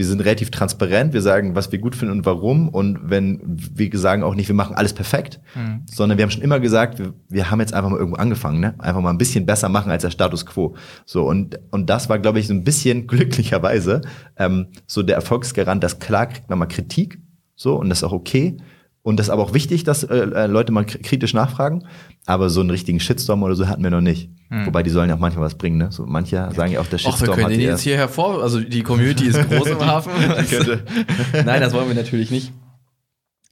[0.00, 2.70] wir sind relativ transparent, wir sagen, was wir gut finden und warum.
[2.70, 5.40] Und wenn wir sagen auch nicht, wir machen alles perfekt,
[5.84, 8.74] sondern wir haben schon immer gesagt, wir, wir haben jetzt einfach mal irgendwo angefangen, ne?
[8.78, 10.74] Einfach mal ein bisschen besser machen als der Status quo.
[11.04, 14.00] So, und, und das war, glaube ich, so ein bisschen glücklicherweise
[14.38, 17.20] ähm, so der Erfolgsgarant, dass klar kriegt man mal Kritik,
[17.54, 18.56] so, und das ist auch okay.
[19.02, 21.86] Und das ist aber auch wichtig, dass äh, äh, Leute mal kritisch nachfragen.
[22.26, 24.30] Aber so einen richtigen Shitstorm oder so hatten wir noch nicht.
[24.64, 25.92] Wobei die sollen ja auch manchmal was bringen, ne?
[25.92, 27.96] So manche sagen ja auch, der Ach, wir Shitstorm können hat den die jetzt hier
[27.96, 30.10] hervor, also die Community ist groß im Hafen.
[31.44, 32.52] Nein, das wollen wir natürlich nicht.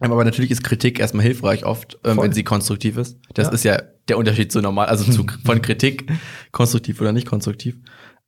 [0.00, 3.18] Aber natürlich ist Kritik erstmal hilfreich oft, ähm, wenn sie konstruktiv ist.
[3.34, 3.52] Das Ja.
[3.52, 6.10] ist ja der Unterschied zu normal, also zu, von Kritik,
[6.52, 7.76] konstruktiv oder nicht konstruktiv.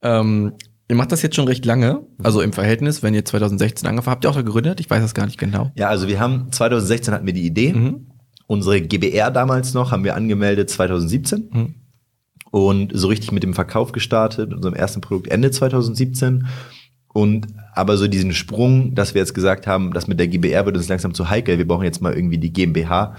[0.02, 0.54] Ähm,
[0.90, 4.24] ihr macht das jetzt schon recht lange, also im Verhältnis, wenn ihr 2016 angefangen habt,
[4.24, 4.80] ihr auch da gegründet?
[4.80, 5.70] Ich weiß das gar nicht genau.
[5.76, 7.74] Ja, also wir haben 2016 hatten wir die Idee.
[8.46, 11.74] Unsere GBR damals noch haben wir angemeldet 2017 Mhm.
[12.50, 16.46] und so richtig mit dem Verkauf gestartet, mit unserem ersten Produkt Ende 2017.
[17.12, 20.76] Und aber so diesen Sprung, dass wir jetzt gesagt haben, das mit der GBR wird
[20.76, 23.14] uns langsam zu heikel, wir brauchen jetzt mal irgendwie die GmbH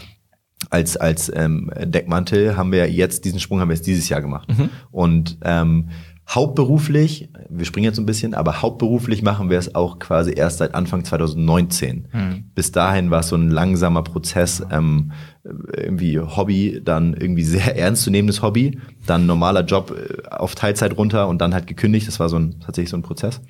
[0.69, 4.47] als, als ähm, Deckmantel, haben wir jetzt, diesen Sprung haben wir jetzt dieses Jahr gemacht.
[4.91, 5.89] Und ähm,
[6.27, 10.60] hauptberuflich, wir springen jetzt so ein bisschen, aber hauptberuflich machen wir es auch quasi erst
[10.60, 12.07] seit Anfang 2019.
[12.55, 15.12] Bis dahin war es so ein langsamer Prozess, ähm,
[15.43, 21.41] irgendwie Hobby, dann irgendwie sehr ernstzunehmendes Hobby, dann normaler Job äh, auf Teilzeit runter und
[21.41, 22.07] dann halt gekündigt.
[22.07, 23.41] Das war so ein, tatsächlich so ein Prozess.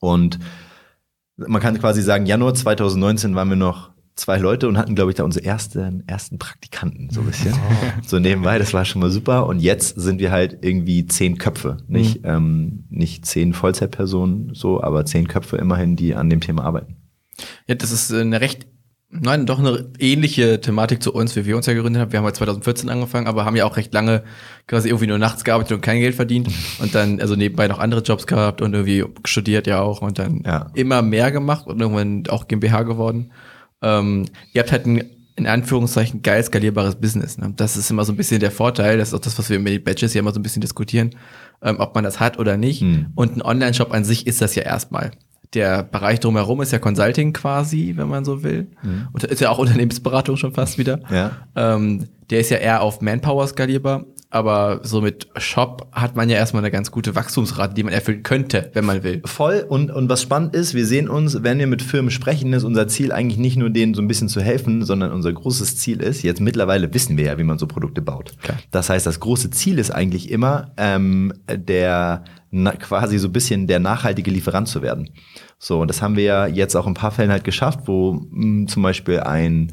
[0.00, 0.38] Und
[1.36, 5.16] man kann quasi sagen, Januar 2019 waren wir noch zwei Leute und hatten, glaube ich,
[5.16, 7.54] da unsere ersten, ersten Praktikanten, so ein bisschen.
[8.06, 9.46] So nebenbei, das war schon mal super.
[9.46, 11.78] Und jetzt sind wir halt irgendwie zehn Köpfe.
[11.88, 16.96] Nicht, ähm, nicht zehn Vollzeitpersonen, so, aber zehn Köpfe immerhin, die an dem Thema arbeiten.
[17.66, 18.66] Ja, das ist eine recht,
[19.10, 22.12] nein, doch eine ähnliche Thematik zu uns, wie wir uns ja gegründet haben.
[22.12, 24.22] Wir haben halt 2014 angefangen, aber haben ja auch recht lange
[24.66, 26.48] quasi irgendwie nur nachts gearbeitet und kein Geld verdient
[26.80, 30.42] und dann also nebenbei noch andere Jobs gehabt und irgendwie studiert ja auch und dann
[30.44, 30.70] Ja.
[30.74, 33.30] immer mehr gemacht und irgendwann auch GmbH geworden.
[33.82, 35.04] Ähm, ihr habt halt ein
[35.34, 37.38] in Anführungszeichen geil skalierbares Business.
[37.38, 37.52] Ne?
[37.56, 39.72] Das ist immer so ein bisschen der Vorteil, das ist auch das, was wir mit
[39.72, 41.10] den Badges ja immer so ein bisschen diskutieren,
[41.62, 42.82] ähm, ob man das hat oder nicht.
[42.82, 43.06] Hm.
[43.14, 45.12] Und ein Online-Shop an sich ist das ja erstmal.
[45.54, 48.68] Der Bereich drumherum ist ja Consulting quasi, wenn man so will.
[49.12, 51.00] Und ist ja auch Unternehmensberatung schon fast wieder.
[51.10, 51.32] Ja.
[51.56, 54.06] Ähm, der ist ja eher auf Manpower skalierbar.
[54.34, 58.22] Aber so mit Shop hat man ja erstmal eine ganz gute Wachstumsrate, die man erfüllen
[58.22, 59.20] könnte, wenn man will.
[59.26, 59.66] Voll.
[59.68, 62.88] Und, und was spannend ist, wir sehen uns, wenn wir mit Firmen sprechen, ist unser
[62.88, 66.22] Ziel eigentlich nicht nur denen so ein bisschen zu helfen, sondern unser großes Ziel ist,
[66.22, 68.32] jetzt mittlerweile wissen wir ja, wie man so Produkte baut.
[68.40, 68.56] Klar.
[68.70, 73.66] Das heißt, das große Ziel ist eigentlich immer, ähm, der na, quasi so ein bisschen
[73.66, 75.10] der nachhaltige Lieferant zu werden.
[75.58, 78.14] So, und das haben wir ja jetzt auch in ein paar Fällen halt geschafft, wo
[78.30, 79.72] mh, zum Beispiel ein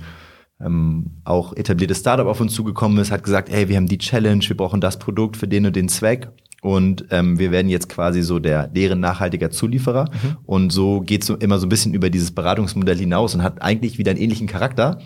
[0.64, 4.43] ähm, auch etabliertes Startup auf uns zugekommen ist, hat gesagt, hey, wir haben die Challenge,
[4.45, 6.30] wir brauchen das Produkt für den und den Zweck.
[6.62, 10.10] Und ähm, wir werden jetzt quasi so der deren nachhaltiger Zulieferer.
[10.45, 13.62] Und so geht es so immer so ein bisschen über dieses Beratungsmodell hinaus und hat
[13.62, 14.99] eigentlich wieder einen ähnlichen Charakter.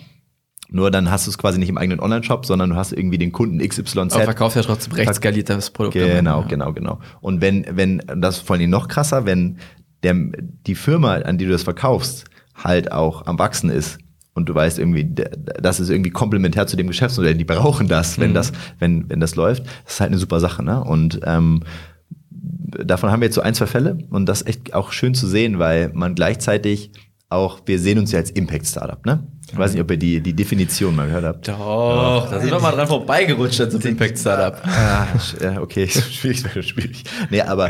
[0.70, 3.32] Nur dann hast du es quasi nicht im eigenen Online-Shop, sondern du hast irgendwie den
[3.32, 3.96] Kunden XYZ.
[3.98, 5.94] Aber verkauft ja trotzdem recht skaliertes Produkt.
[5.94, 6.48] Genau, Ja.
[6.48, 7.00] genau, genau.
[7.22, 9.60] Und wenn, wenn, das ist vor allem noch krasser, wenn
[10.02, 10.16] der,
[10.66, 12.26] die Firma, an die du das verkaufst,
[12.56, 14.00] halt auch am Wachsen ist
[14.34, 15.08] und du weißt irgendwie,
[15.62, 19.36] das ist irgendwie komplementär zu dem Geschäftsmodell, die brauchen das, wenn das, wenn, wenn das
[19.36, 20.84] läuft, das ist halt eine super Sache, ne?
[20.84, 21.64] Und ähm,
[22.32, 25.28] davon haben wir jetzt so ein, zwei Fälle und das ist echt auch schön zu
[25.28, 26.92] sehen, weil man gleichzeitig
[27.30, 29.28] auch, wir sehen uns ja als Impact-Startup, ne?
[29.52, 31.48] Ich weiß nicht, ob ihr die, die Definition mal gehört habt.
[31.48, 34.62] Doch, da sind wir mal dran vorbeigerutscht einem Impact-Startup.
[34.66, 35.08] Ah,
[35.60, 37.04] okay, schwierig, schwierig.
[37.30, 37.70] Nee, aber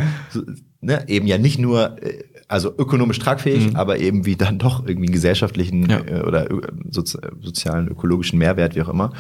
[0.82, 5.08] ne, eben ja nicht nur, äh, also ökonomisch tragfähig, aber eben wie dann doch irgendwie
[5.08, 6.00] einen gesellschaftlichen Ja.
[6.00, 9.12] äh, oder ö- sozi sozialen, ökologischen Mehrwert, wie auch immer.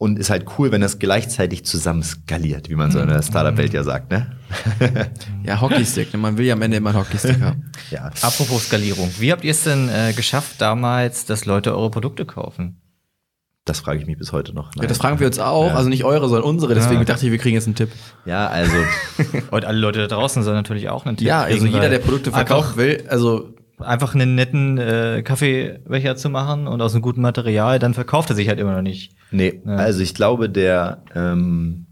[0.00, 3.72] Und ist halt cool, wenn das gleichzeitig zusammen skaliert, wie man so in der Startup-Welt
[3.72, 4.30] ja sagt, ne?
[5.44, 6.12] Ja, Hockeystick.
[6.12, 6.20] ne?
[6.20, 7.64] Man will ja am Ende immer einen Hockeystick haben.
[7.90, 8.06] Ja.
[8.22, 9.10] Apropos Skalierung.
[9.18, 12.80] Wie habt ihr es denn äh, geschafft damals, dass Leute eure Produkte kaufen?
[13.68, 14.70] Das frage ich mich bis heute noch.
[14.76, 15.74] Ja, das fragen wir uns auch.
[15.74, 16.74] Also nicht eure, sondern unsere.
[16.74, 17.90] Deswegen dachte ich, wir kriegen jetzt einen Tipp.
[18.24, 18.76] Ja, also,
[19.50, 21.98] Und alle Leute da draußen sollen natürlich auch einen Tipp Ja, also kriegen, jeder, der
[21.98, 27.02] Produkte verkaufen einfach, will, also einfach einen netten äh, Kaffeebecher zu machen und aus einem
[27.02, 29.12] guten Material, dann verkauft er sich halt immer noch nicht.
[29.30, 29.76] Nee, Ja.
[29.76, 31.86] also ich glaube, der ähm,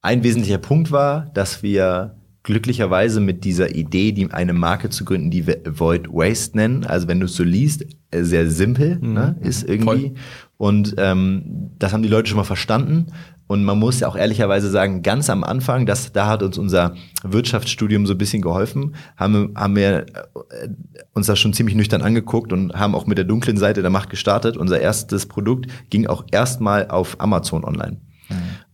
[0.00, 5.30] ein wesentlicher Punkt war, dass wir glücklicherweise mit dieser Idee, die eine Marke zu gründen,
[5.30, 9.36] die wir Avoid Waste nennen, also wenn du es so liest, äh, sehr simpel ne,
[9.40, 9.84] ist irgendwie.
[10.08, 10.14] Voll.
[10.62, 13.06] Und ähm, das haben die Leute schon mal verstanden.
[13.48, 16.94] Und man muss ja auch ehrlicherweise sagen, ganz am Anfang, das, da hat uns unser
[17.24, 20.68] Wirtschaftsstudium so ein bisschen geholfen, haben, haben wir äh,
[21.14, 24.08] uns das schon ziemlich nüchtern angeguckt und haben auch mit der dunklen Seite der Macht
[24.08, 24.56] gestartet.
[24.56, 27.96] Unser erstes Produkt ging auch erstmal auf Amazon online.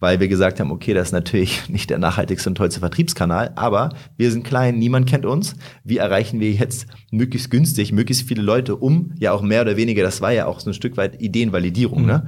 [0.00, 3.90] Weil wir gesagt haben, okay, das ist natürlich nicht der nachhaltigste und tollste Vertriebskanal, aber
[4.16, 5.56] wir sind klein, niemand kennt uns.
[5.84, 10.02] Wie erreichen wir jetzt möglichst günstig, möglichst viele Leute, um ja auch mehr oder weniger,
[10.02, 12.26] das war ja auch so ein Stück weit Ideenvalidierung, ne?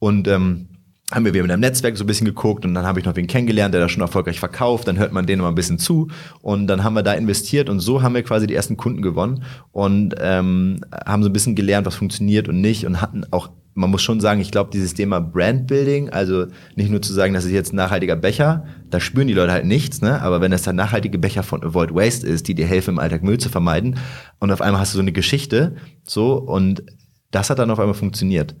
[0.00, 0.68] Und ähm,
[1.10, 3.16] haben wir wieder mit einem Netzwerk so ein bisschen geguckt und dann habe ich noch
[3.16, 6.08] wen kennengelernt, der das schon erfolgreich verkauft, dann hört man denen mal ein bisschen zu
[6.42, 9.42] und dann haben wir da investiert und so haben wir quasi die ersten Kunden gewonnen
[9.72, 13.48] und ähm, haben so ein bisschen gelernt, was funktioniert und nicht und hatten auch,
[13.78, 17.44] man muss schon sagen, ich glaube, dieses Thema Brandbuilding, also nicht nur zu sagen, das
[17.44, 20.20] ist jetzt ein nachhaltiger Becher, da spüren die Leute halt nichts, ne?
[20.20, 23.22] aber wenn das der nachhaltige Becher von Avoid Waste ist, die dir helfen, im Alltag
[23.22, 23.96] Müll zu vermeiden
[24.40, 26.82] und auf einmal hast du so eine Geschichte, so und
[27.30, 28.56] das hat dann auf einmal funktioniert.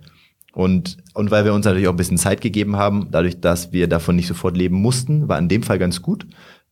[0.52, 3.88] Und, und weil wir uns natürlich auch ein bisschen Zeit gegeben haben, dadurch, dass wir
[3.88, 6.26] davon nicht sofort leben mussten, war in dem Fall ganz gut.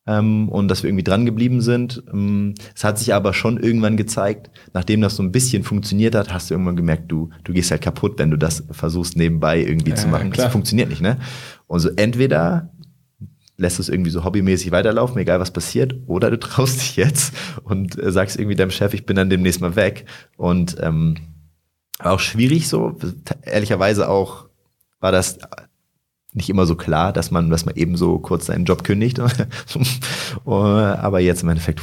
[0.06, 2.02] Ähm, und dass wir irgendwie dran geblieben sind.
[2.12, 6.32] Ähm, es hat sich aber schon irgendwann gezeigt, nachdem das so ein bisschen funktioniert hat,
[6.32, 9.94] hast du irgendwann gemerkt, du, du gehst halt kaputt, wenn du das versuchst nebenbei irgendwie
[9.94, 10.30] zu machen.
[10.30, 10.46] klar.
[10.46, 11.18] Das funktioniert nicht, ne?
[11.66, 12.70] Und so entweder
[13.56, 17.34] lässt es irgendwie so hobbymäßig weiterlaufen, egal was passiert, oder du traust dich jetzt
[17.64, 20.04] und äh, sagst irgendwie deinem Chef, ich bin dann demnächst mal weg.
[20.36, 21.16] Und ähm,
[21.98, 22.96] war auch schwierig so.
[23.42, 24.46] Ehrlicherweise auch
[25.00, 25.38] war das
[26.36, 29.18] nicht immer so klar, dass man, dass man eben so kurz seinen Job kündigt.
[30.44, 31.80] Aber jetzt im Endeffekt,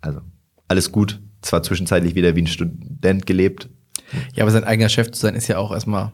[0.00, 0.20] also
[0.68, 1.20] alles gut.
[1.40, 3.68] Zwar zwischenzeitlich wieder wie ein Student gelebt,
[4.34, 6.12] Ja, aber sein eigener Chef zu sein ist ja auch erstmal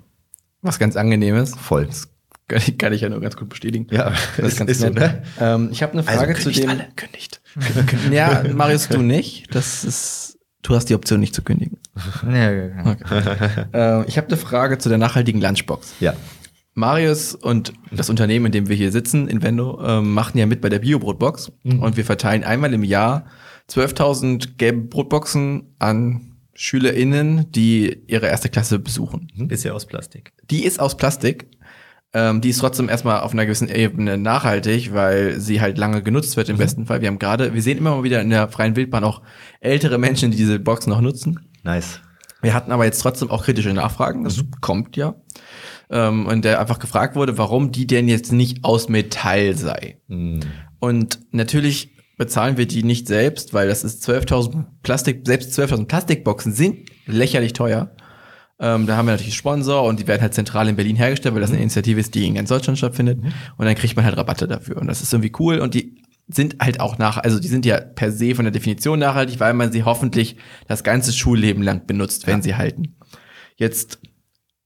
[0.63, 1.55] was ganz Angenehmes.
[1.55, 1.85] voll.
[1.85, 2.09] Das
[2.49, 3.89] kann ich, kann ich ja nur ganz gut bestätigen.
[3.91, 4.95] Ja, das ist ganz nett.
[4.95, 5.23] ne?
[5.39, 6.71] ähm, ich habe eine Frage zu kündigt dem.
[6.71, 7.43] alle, kündigt.
[8.11, 9.55] Ja, Marius, du nicht.
[9.55, 11.79] Das ist Du hast die Option nicht zu kündigen.
[12.25, 12.97] Ja, ja,
[13.73, 14.01] ja.
[14.01, 15.95] äh, ich habe eine Frage zu der nachhaltigen Lunchbox.
[16.01, 16.15] Ja.
[16.79, 20.69] Marius und das Unternehmen, in dem wir hier sitzen, Invendo, ähm, machen ja mit bei
[20.69, 23.27] der Bio-Brotbox und wir verteilen einmal im Jahr
[23.69, 29.31] 12.000 gelbe Brotboxen an SchülerInnen, die ihre erste Klasse besuchen.
[29.37, 30.33] Bisher aus Plastik.
[30.51, 31.49] Die ist aus Plastik.
[32.15, 36.37] Ähm, die ist trotzdem erstmal auf einer gewissen Ebene nachhaltig, weil sie halt lange genutzt
[36.37, 37.03] wird im besten Fall.
[37.03, 39.23] Wir haben gerade, wir sehen immer mal wieder in der freien Wildbahn auch
[39.61, 41.39] ältere Menschen, die diese Box noch nutzen.
[41.65, 42.01] Nice.
[42.41, 45.17] Wir hatten aber jetzt trotzdem auch kritische Nachfragen, das kommt ja.
[45.91, 50.01] Ähm, und der einfach gefragt wurde, warum die denn jetzt nicht aus Metall sei.
[50.81, 56.53] Und natürlich bezahlen wir die nicht selbst, weil das ist 12.000 Plastik, selbst 12.000 Plastikboxen
[56.53, 57.93] sind lächerlich teuer.
[58.61, 61.41] Ähm, da haben wir natürlich Sponsor und die werden halt zentral in Berlin hergestellt, weil
[61.41, 63.21] das eine Initiative ist, die in ganz Deutschland stattfindet.
[63.57, 64.79] Und dann kriegt man halt Rabatte dafür.
[64.79, 65.61] Und das ist irgendwie cool.
[65.61, 68.99] Und die sind halt auch nach, also die sind ja per se von der Definition
[68.99, 70.37] nachhaltig, weil man sie hoffentlich
[70.67, 72.97] das ganze Schulleben lang benutzt, wenn sie halten.
[73.57, 74.01] Jetzt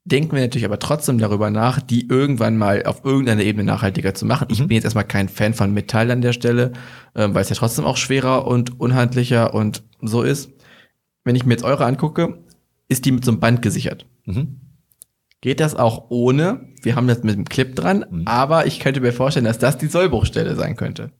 [0.05, 4.27] denken wir natürlich aber trotzdem darüber nach, die irgendwann mal auf irgendeiner Ebene nachhaltiger zu
[4.27, 4.49] machen.
[4.51, 6.73] Ich bin jetzt erstmal kein Fan von Metall an der Stelle,
[7.15, 10.51] ähm, weil es ja trotzdem auch schwerer und unhandlicher und so ist.
[11.25, 12.43] Wenn ich mir jetzt eure angucke,
[12.89, 14.07] ist die mit so einem Band gesichert.
[15.41, 16.69] Geht das auch ohne?
[16.83, 19.87] Wir haben das mit dem Clip dran, aber ich könnte mir vorstellen, dass das die
[19.87, 21.11] Sollbruchstelle sein könnte.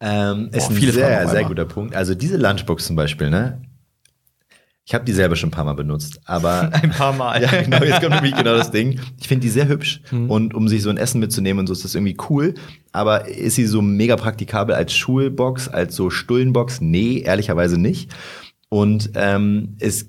[0.00, 1.94] Ähm, ist Boah, ein viele Fragen sehr, sehr guter Punkt.
[1.94, 3.62] Also diese Lunchbox zum Beispiel, ne?
[4.86, 7.42] Ich habe die selber schon ein paar Mal benutzt, aber Ein paar Mal.
[7.42, 9.00] ja, genau, jetzt kommt nämlich genau das Ding.
[9.18, 10.30] Ich finde die sehr hübsch Hm.
[10.30, 12.54] und um sich so ein Essen mitzunehmen und so ist das irgendwie cool.
[12.92, 16.80] Aber ist sie so mega praktikabel als Schulbox, als so Stullenbox?
[16.82, 18.10] Nee, ehrlicherweise nicht.
[18.68, 20.08] Und ähm, es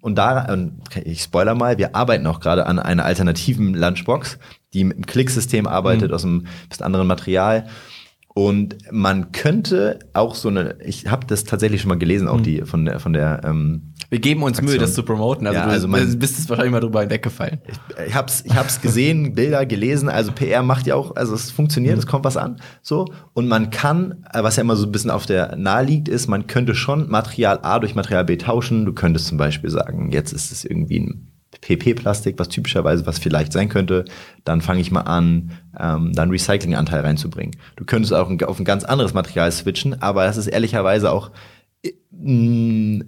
[0.00, 4.38] und da, und ich spoiler mal, wir arbeiten auch gerade an einer alternativen Lunchbox,
[4.72, 7.66] die mit einem Klicksystem arbeitet, aus einem bisschen anderen Material.
[8.38, 12.60] Und man könnte auch so eine, ich habe das tatsächlich schon mal gelesen, auch die
[12.66, 14.80] von der, von der ähm, Wir geben uns Mühe, Aktion.
[14.82, 15.46] das zu promoten.
[15.46, 17.60] Also, Ja, du also man- bist es wahrscheinlich mal drüber hinweggefallen.
[18.06, 21.96] ich hab's, ich hab's gesehen, Bilder gelesen, also PR macht ja auch, also es funktioniert,
[21.96, 23.06] es kommt was an, so.
[23.32, 26.26] Und man kann, äh, was ja immer so ein bisschen auf der nahe liegt, ist,
[26.26, 28.84] man könnte schon Material A durch Material B tauschen.
[28.84, 31.32] Du könntest zum Beispiel sagen, jetzt ist es irgendwie ein
[31.66, 34.04] PP-Plastik, was typischerweise was vielleicht sein könnte.
[34.44, 37.56] Dann fange ich mal an, ähm, dann Recyclinganteil reinzubringen.
[37.74, 41.32] Du könntest auch auf ein ganz anderes Material switchen, aber das ist ehrlicherweise auch
[41.82, 43.04] äh, mh,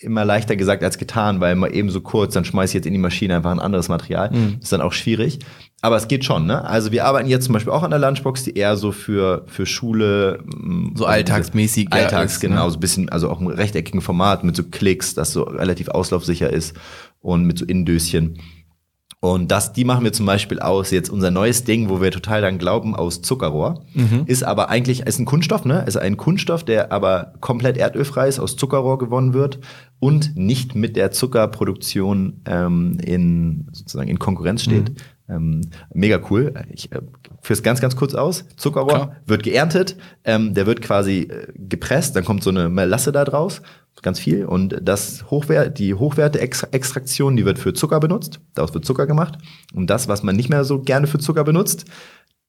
[0.00, 2.92] immer leichter gesagt als getan, weil man eben so kurz, dann schmeiß ich jetzt in
[2.92, 4.30] die Maschine einfach ein anderes Material.
[4.60, 5.38] Ist dann auch schwierig.
[5.80, 6.64] Aber es geht schon, ne?
[6.64, 9.64] Also wir arbeiten jetzt zum Beispiel auch an der Lunchbox, die eher so für, für
[9.64, 10.40] Schule.
[10.44, 12.64] mh, So also alltagsmäßig, Alltags, ist, genau.
[12.64, 12.70] ne?
[12.70, 16.52] So ein bisschen, also auch im rechteckigen Format mit so Klicks, das so relativ auslaufsicher
[16.52, 16.74] ist
[17.20, 18.38] und mit so Innendöschen.
[19.20, 22.40] Und das, die machen wir zum Beispiel aus, jetzt unser neues Ding, wo wir total
[22.40, 23.82] dann glauben, aus Zuckerrohr.
[24.26, 25.82] Ist aber eigentlich, ist ein Kunststoff, ne?
[25.88, 29.58] Ist ein Kunststoff, der aber komplett erdölfrei ist, aus Zuckerrohr gewonnen wird
[29.98, 34.92] und nicht mit der Zuckerproduktion ähm, in, sozusagen in Konkurrenz steht.
[35.28, 35.60] Ähm,
[35.92, 36.54] mega cool.
[36.70, 37.00] Ich äh,
[37.42, 38.44] führ's ganz, ganz kurz aus.
[38.56, 39.16] Zuckerrohr Klar.
[39.26, 43.60] wird geerntet, ähm, der wird quasi äh, gepresst, dann kommt so eine Melasse da draus,
[44.02, 44.46] ganz viel.
[44.46, 48.40] Und das Hochwert, die Hochwerte-Extraktion, die wird für Zucker benutzt.
[48.54, 49.38] Daraus wird Zucker gemacht.
[49.74, 51.84] Und das, was man nicht mehr so gerne für Zucker benutzt,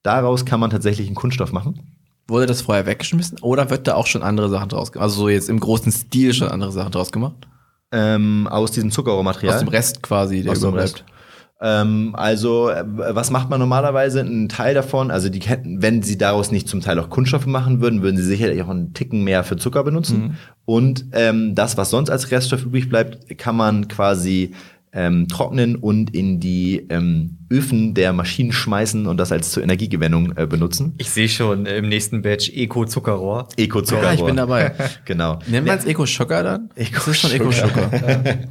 [0.03, 1.95] daraus kann man tatsächlich einen Kunststoff machen.
[2.27, 5.03] Wurde das vorher weggeschmissen oder wird da auch schon andere Sachen draus gemacht?
[5.03, 7.47] Also so jetzt im großen Stil schon andere Sachen draus gemacht?
[7.91, 9.55] Ähm, aus diesem Zuckerrohrmaterial.
[9.55, 10.99] Aus dem Rest quasi, der Aus dem überbleibt.
[10.99, 11.18] Rest.
[11.61, 14.21] Ähm, also, äh, was macht man normalerweise?
[14.21, 17.81] Ein Teil davon, also die hätten, wenn sie daraus nicht zum Teil auch Kunststoffe machen
[17.81, 20.37] würden, würden sie sicherlich auch einen Ticken mehr für Zucker benutzen.
[20.65, 24.53] Und ähm, das, was sonst als Reststoff übrig bleibt, kann man quasi
[24.91, 30.37] ähm, trocknen und in die ähm, Öfen der Maschinen schmeißen und das als zur Energiegewinnung
[30.37, 30.93] äh, benutzen.
[30.97, 33.47] Ich sehe schon äh, im nächsten Batch Eco-Zuckerrohr.
[33.57, 34.07] Eco-Zuckerrohr.
[34.07, 34.73] Ja, ich bin dabei.
[35.05, 35.39] genau.
[35.47, 36.69] Nennt man es Eco-Schocker dann?
[36.75, 37.89] Das ist schon Eco-Schocker.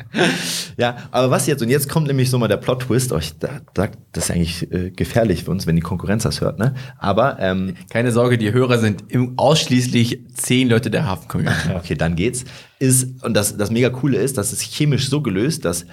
[0.76, 3.60] Ja, aber was jetzt, und jetzt kommt nämlich so mal der Plot-Twist, oh, ich, da,
[3.74, 6.74] da, das ist eigentlich äh, gefährlich für uns, wenn die Konkurrenz das hört, ne?
[6.98, 11.70] Aber, ähm, Keine Sorge, die Hörer sind im, ausschließlich zehn Leute der Hafen-Community.
[11.76, 12.44] okay, dann geht's,
[12.78, 15.84] ist, und das, das mega coole ist, dass es chemisch so gelöst, dass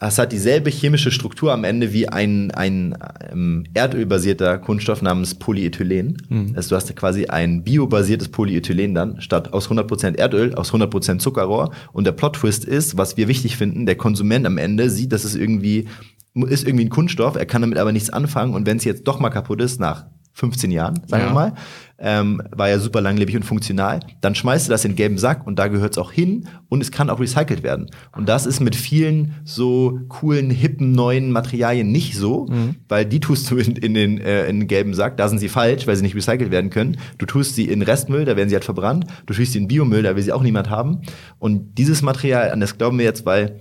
[0.00, 2.96] es hat dieselbe chemische Struktur am Ende wie ein, ein
[3.32, 6.16] ähm, erdölbasierter Kunststoff namens Polyethylen.
[6.54, 11.72] Also du hast quasi ein biobasiertes Polyethylen dann, statt aus 100% Erdöl, aus 100% Zuckerrohr.
[11.92, 15.34] Und der Plot-Twist ist, was wir wichtig finden, der Konsument am Ende sieht, dass es
[15.34, 15.88] irgendwie,
[16.34, 18.54] ist irgendwie ein Kunststoff, er kann damit aber nichts anfangen.
[18.54, 20.06] Und wenn es jetzt doch mal kaputt ist, nach
[20.38, 21.30] 15 Jahren, sagen Ja.
[21.30, 21.52] wir mal.
[22.00, 23.98] Ähm, war ja super langlebig und funktional.
[24.20, 26.80] Dann schmeißt du das in den gelben Sack und da gehört es auch hin und
[26.80, 27.90] es kann auch recycelt werden.
[28.16, 32.48] Und das ist mit vielen so coolen, hippen, neuen Materialien nicht so,
[32.88, 35.48] weil die tust du in, in, den, äh, in den gelben Sack, da sind sie
[35.48, 36.98] falsch, weil sie nicht recycelt werden können.
[37.18, 39.06] Du tust sie in Restmüll, da werden sie halt verbrannt.
[39.26, 41.00] Du tust sie in Biomüll, da will sie auch niemand haben.
[41.40, 43.58] Und dieses Material, an das glauben wir jetzt, weil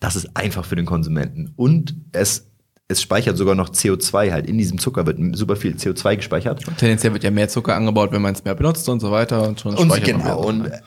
[0.00, 1.52] das ist einfach für den Konsumenten.
[1.54, 2.49] Und es,
[2.90, 4.46] es speichert sogar noch CO2 halt.
[4.46, 6.64] In diesem Zucker wird super viel CO2 gespeichert.
[6.76, 9.46] Tendenziell wird ja mehr Zucker angebaut, wenn man es mehr benutzt und so weiter.
[9.46, 10.42] Und schon Und genau.
[10.44, 10.80] Und äh,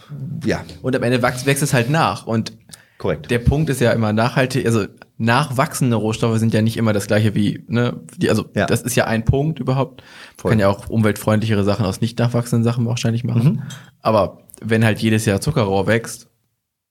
[0.46, 2.28] ja, Und am Ende wächst, wächst es halt nach.
[2.28, 2.52] Und
[2.98, 3.32] korrekt.
[3.32, 4.86] der Punkt ist ja immer nachhaltig, also
[5.18, 8.66] nachwachsende Rohstoffe sind ja nicht immer das gleiche wie, ne, die, also Ja.
[8.66, 10.02] das ist ja ein Punkt überhaupt.
[10.02, 10.52] Man Voll.
[10.52, 13.44] kann ja auch umweltfreundlichere Sachen aus nicht nachwachsenden Sachen wahrscheinlich machen.
[13.44, 13.62] Mhm.
[14.02, 16.28] Aber wenn halt jedes Jahr Zuckerrohr wächst,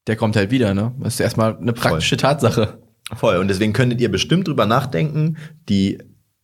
[0.06, 0.92] der kommt halt wieder, ne?
[1.00, 2.78] Das ist erstmal eine praktische Tatsache.
[3.14, 3.36] Voll.
[3.36, 5.36] Und deswegen könntet ihr bestimmt drüber nachdenken,
[5.68, 5.98] die,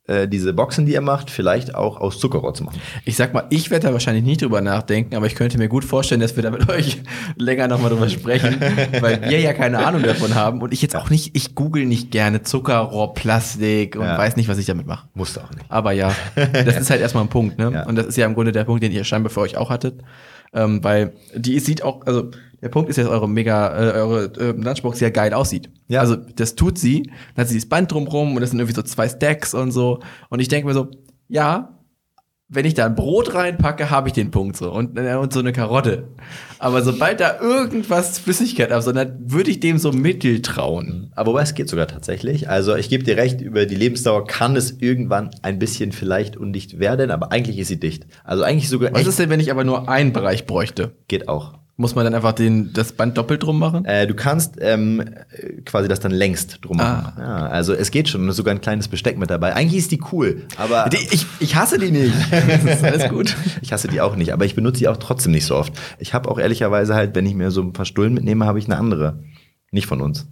[0.07, 2.81] äh, diese Boxen, die ihr macht, vielleicht auch aus Zuckerrohr zu machen.
[3.05, 5.85] Ich sag mal, ich werde da wahrscheinlich nicht drüber nachdenken, aber ich könnte mir gut
[5.85, 6.99] vorstellen, dass wir da mit euch
[7.37, 8.61] länger nochmal drüber sprechen,
[9.01, 12.11] weil wir ja keine Ahnung davon haben und ich jetzt auch nicht, ich google nicht
[12.11, 14.19] gerne Zuckerrohr, Plastik und Ja.
[14.19, 15.09] weiß nicht, was ich damit mache.
[15.15, 15.65] Musst du auch nicht.
[15.69, 17.71] Aber ja, das ist halt erstmal ein Punkt, ne?
[17.75, 17.87] Ja.
[17.87, 20.01] Und das ist ja im Grunde der Punkt, den ihr scheinbar für euch auch hattet.
[20.53, 22.31] Ähm, weil die sieht auch, also
[22.61, 25.71] der Punkt ist, dass eure mega, äh, eure äh, Lunchbox sehr geil aussieht.
[25.89, 26.01] Ja.
[26.01, 28.83] Also das tut sie, dann hat sie dieses Band drumrum und das sind irgendwie so
[28.83, 30.01] zwei Stacks und so.
[30.29, 30.89] Und ich denke mir so,
[31.29, 31.78] ja,
[32.51, 35.41] wenn ich da ein Brot reinpacke, habe ich den Punkt so und, äh, und so
[35.41, 36.09] eine Karotte.
[36.59, 41.13] Aber sobald da irgendwas Flüssigkeit absondert, würde ich dem so mittel trauen.
[41.15, 42.49] Aber wobei es geht sogar tatsächlich.
[42.49, 46.79] Also ich gebe dir recht, über die Lebensdauer kann es irgendwann ein bisschen vielleicht undicht
[46.79, 48.07] werden, aber eigentlich ist sie dicht.
[48.25, 50.93] Also eigentlich sogar Was ist denn, wenn ich aber nur einen Bereich bräuchte?
[51.07, 51.59] geht auch.
[51.81, 53.85] Muss man dann einfach den, das Band doppelt drum machen?
[53.85, 57.13] Äh, du kannst ähm, äh, quasi das dann längst drum machen.
[57.17, 58.23] Ja, also es geht schon.
[58.23, 59.55] Und sogar ein kleines Besteck mit dabei.
[59.55, 62.15] Eigentlich ist die cool, aber Die, ich, ich hasse die nicht.
[62.31, 63.37] Das ist alles gut.
[63.63, 64.33] ich hasse die auch nicht.
[64.33, 65.73] Aber ich benutze die auch trotzdem nicht so oft.
[66.01, 68.65] Ich habe auch ehrlicherweise halt, wenn ich mir so ein paar Stullen mitnehme, habe ich
[68.65, 69.23] eine andere.
[69.71, 70.27] Nicht von uns.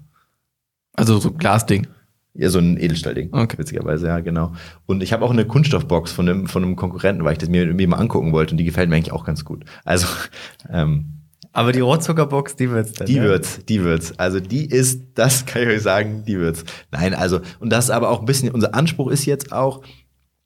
[0.94, 1.86] Also so ein Glasding.
[2.34, 3.32] Ja, so ein Edelstahlding.
[3.32, 3.57] Okay.
[3.57, 4.53] Witzigerweise, ja, genau.
[4.84, 7.62] Und ich habe auch eine Kunststoffbox von einem, von einem Konkurrenten, weil ich das mir
[7.62, 9.64] irgendwie mal angucken wollte und die gefällt mir eigentlich auch ganz gut.
[9.84, 10.09] Also,
[10.70, 11.15] ähm,
[11.57, 13.07] Aber die Rohrzuckerbox, die wird's dann.
[13.07, 13.22] Die ja?
[13.22, 14.12] wird's, die wird's.
[14.18, 16.66] Also die ist, das kann ich euch sagen, die wird's.
[16.92, 19.80] Nein, also, und das ist aber auch ein bisschen, unser Anspruch ist jetzt auch,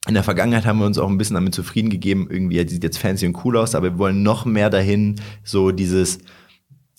[0.06, 2.74] in der Vergangenheit haben wir uns auch ein bisschen damit zufrieden gegeben, irgendwie, ja, die
[2.74, 6.18] sieht jetzt fancy und cool aus, aber wir wollen noch mehr dahin, so dieses,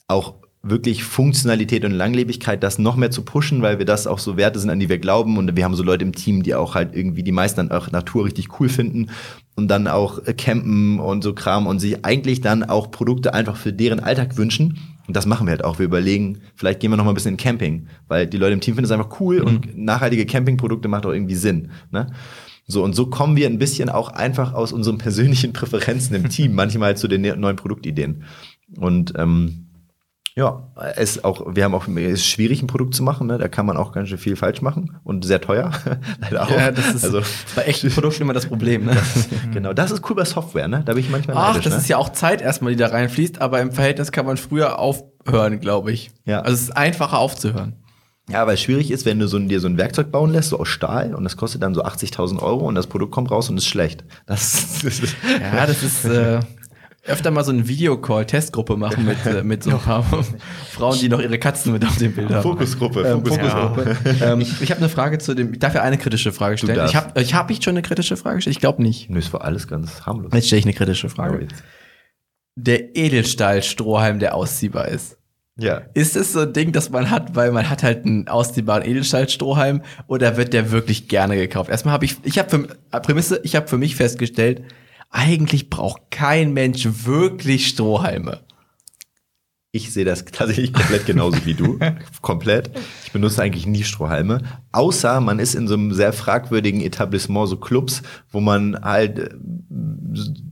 [0.09, 4.37] auch wirklich Funktionalität und Langlebigkeit, das noch mehr zu pushen, weil wir das auch so
[4.37, 5.37] Werte sind, an die wir glauben.
[5.37, 7.91] Und wir haben so Leute im Team, die auch halt irgendwie, die meisten dann auch
[7.91, 9.09] Natur richtig cool finden
[9.55, 13.55] und dann auch äh, campen und so Kram und sich eigentlich dann auch Produkte einfach
[13.55, 14.77] für deren Alltag wünschen.
[15.07, 15.79] Und das machen wir halt auch.
[15.79, 18.61] Wir überlegen, vielleicht gehen wir noch mal ein bisschen in Camping, weil die Leute im
[18.61, 21.71] Team finden es einfach cool und nachhaltige Campingprodukte macht auch irgendwie Sinn.
[21.89, 22.07] Ne?
[22.67, 26.53] So, und so kommen wir ein bisschen auch einfach aus unseren persönlichen Präferenzen im Team,
[26.53, 28.23] manchmal zu den ne- neuen Produktideen.
[28.77, 29.70] Und ähm,
[30.35, 33.37] ja, es ist auch, wir haben auch, es ist schwierig, ein Produkt zu machen, ne?
[33.37, 35.71] Da kann man auch ganz schön viel falsch machen und sehr teuer.
[36.21, 36.49] Leider auch.
[36.49, 37.21] Ja, das ist also,
[37.55, 38.85] bei echten Produkten immer das Problem.
[38.85, 38.95] Ne?
[39.53, 40.83] genau, das ist cool bei Software, ne?
[40.85, 41.79] Da bin ich manchmal Ach, neidisch, das ne?
[41.79, 45.59] ist ja auch Zeit erstmal, die da reinfließt, aber im Verhältnis kann man früher aufhören,
[45.59, 46.11] glaube ich.
[46.25, 46.39] Ja.
[46.39, 47.75] Also es ist einfacher aufzuhören.
[48.29, 50.49] Ja, weil es schwierig ist, wenn du so ein, dir so ein Werkzeug bauen lässt,
[50.49, 53.49] so aus Stahl, und das kostet dann so 80.000 Euro und das Produkt kommt raus
[53.49, 54.05] und ist schlecht.
[54.27, 54.81] Das,
[55.41, 56.39] Ja, das ist äh,
[57.03, 60.03] öfter mal so ein Videocall-Testgruppe machen mit, äh, mit so ein paar
[60.71, 62.43] Frauen, die noch ihre Katzen mit auf dem Bild haben.
[62.43, 63.95] Fokusgruppe, Ähm, Fokusgruppe.
[63.95, 64.25] Fokusgruppe.
[64.25, 65.53] ähm, ich habe eine Frage zu dem.
[65.53, 66.85] Ich darf ja eine kritische Frage stellen.
[66.85, 68.55] Ich habe ich hab ich schon eine kritische Frage gestellt?
[68.55, 69.09] Ich glaube nicht.
[69.09, 70.31] Nö, es war alles ganz harmlos.
[70.33, 71.47] Jetzt stelle ich eine kritische Frage.
[72.55, 75.17] Der Edelstahl-Strohhalm, der ausziehbar ist.
[75.57, 75.81] Ja.
[75.93, 79.81] Ist es so ein Ding, das man hat, weil man hat halt einen ausziehbaren Edelstahlstrohhalm
[80.07, 81.69] oder wird der wirklich gerne gekauft?
[81.69, 84.63] Erstmal habe ich, ich habe für Prämisse, ich habe für mich festgestellt,
[85.11, 88.39] eigentlich braucht kein Mensch wirklich Strohhalme.
[89.73, 91.79] Ich sehe das tatsächlich komplett genauso wie du.
[92.21, 92.71] komplett.
[93.05, 94.41] Ich benutze eigentlich nie Strohhalme.
[94.71, 98.01] Außer man ist in so einem sehr fragwürdigen Etablissement, so Clubs,
[98.31, 99.29] wo man halt äh,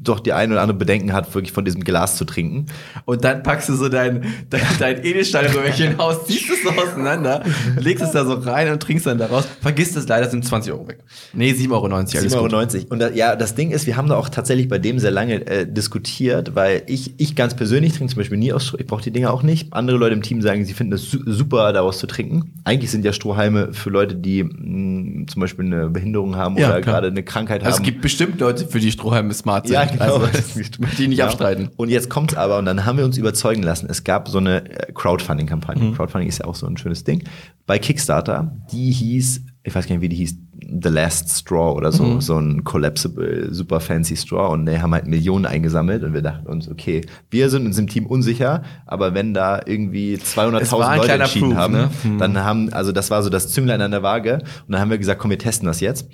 [0.02, 2.68] doch die ein oder andere Bedenken hat, wirklich von diesem Glas zu trinken.
[3.06, 7.44] Und dann packst du so dein, dein, dein Edelstahlröhrchen aus, ziehst es so auseinander,
[7.78, 9.46] legst es da so rein und trinkst dann daraus.
[9.62, 11.00] Vergisst es leider, sind 20 Euro weg.
[11.34, 11.86] Nee, 7,90 Euro.
[11.96, 12.54] Alles gut.
[12.54, 12.86] 7,90 Euro.
[12.90, 15.46] Und da, ja, das Ding ist, wir haben da auch tatsächlich bei dem sehr lange
[15.48, 19.04] äh, diskutiert, weil ich, ich ganz persönlich trinke zum Beispiel nie aus Stroh, ich brauche
[19.04, 19.74] die Dinger auch nicht.
[19.74, 22.54] Andere Leute im Team sagen, sie finden es su super, daraus zu trinken.
[22.64, 26.82] Eigentlich sind ja Strohhalme für Leute, die mh, zum Beispiel eine Behinderung haben Ja, oder
[26.82, 26.96] klar.
[26.96, 27.86] gerade eine Krankheit Also es haben.
[27.86, 29.74] gibt bestimmt Leute, für die Strohhalm smart sind.
[29.76, 30.16] Ja, genau.
[30.18, 31.26] Also, das möchte ich nicht Ja.
[31.26, 31.70] abstreiten.
[31.78, 33.88] Und jetzt kommt's aber, und dann haben wir uns überzeugen lassen.
[33.90, 35.84] Es gab so eine äh, Crowdfunding-Kampagne.
[35.84, 35.96] Mhm.
[35.96, 37.24] Crowdfunding ist ja auch so ein schönes Ding.
[37.66, 40.36] Bei Kickstarter, die hieß, ich weiß gar nicht, wie die hieß,
[40.82, 42.22] The Last Straw oder so, Mhm.
[42.22, 44.52] so ein collapsible, super fancy Straw.
[44.54, 47.02] Und die haben halt Millionen eingesammelt und wir dachten uns, okay,
[47.32, 51.12] wir sind uns im Team unsicher, aber wenn da irgendwie Es war 200.000 ein Leute
[51.14, 51.90] entschieden Proof, haben, ne?
[52.04, 52.18] Mhm.
[52.20, 54.36] dann haben, also das war so das Zünglein an der Waage.
[54.68, 56.08] Und dann haben wir gesagt, komm, wir testen das jetzt.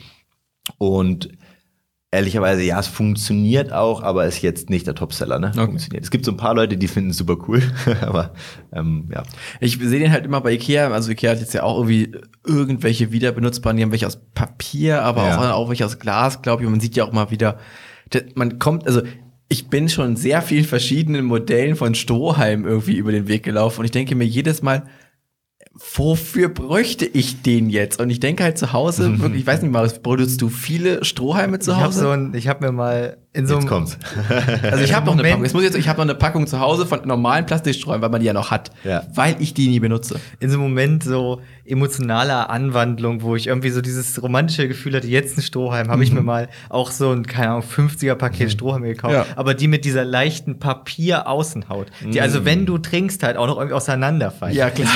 [0.78, 1.30] Und
[2.16, 5.50] ehrlicherweise, ja, es funktioniert auch, aber ist jetzt nicht der Topseller, ne?
[5.56, 5.66] Okay.
[5.66, 6.04] Funktioniert.
[6.04, 7.62] Es gibt so ein paar Leute, die finden es super cool,
[8.02, 8.34] aber
[8.74, 9.24] ähm, ja.
[9.60, 10.90] Ich sehe den halt immer bei Ikea.
[10.90, 12.12] Also Ikea hat jetzt ja auch irgendwie
[12.46, 15.38] irgendwelche wieder benutzbaren, die haben welche aus Papier, aber Ja.
[15.54, 16.66] auch, auch welche aus Glas, glaube ich.
[16.68, 17.58] Und man sieht ja auch mal wieder,
[18.36, 19.02] man kommt, also
[19.48, 23.86] ich bin schon sehr vielen verschiedenen Modellen von Strohhalm irgendwie über den Weg gelaufen und
[23.86, 24.84] ich denke mir jedes Mal,
[25.96, 28.00] wofür bräuchte ich den jetzt?
[28.00, 31.72] Und ich denke halt zu Hause, ich weiß nicht, Marius, produzierst du viele Strohhalme zu
[31.72, 32.00] Ich habe Hause?
[32.00, 33.98] so ein, ich habe mir mal in so Jetzt kommt's.
[34.64, 35.24] Also ich habe noch eine.
[35.24, 35.44] Packung.
[35.44, 38.10] Jetzt muss ich jetzt, ich habe noch eine Packung zu Hause von normalen Plastiksträumen, weil
[38.10, 39.04] man die ja noch hat, Ja.
[39.14, 40.20] weil ich die nie benutze.
[40.40, 45.08] in so einem Moment so emotionaler Anwandlung, wo ich irgendwie so dieses romantische Gefühl hatte,
[45.08, 48.88] jetzt ein Strohhalm, habe ich mir mal auch so ein, keine Ahnung, 50er Paket Strohhalme
[48.88, 49.26] gekauft, Ja.
[49.36, 53.74] aber die mit dieser leichten Papieraußenhaut, die also, wenn du trinkst, halt auch noch irgendwie
[53.76, 54.56] auseinanderfallen.
[54.56, 54.88] Ja, klar.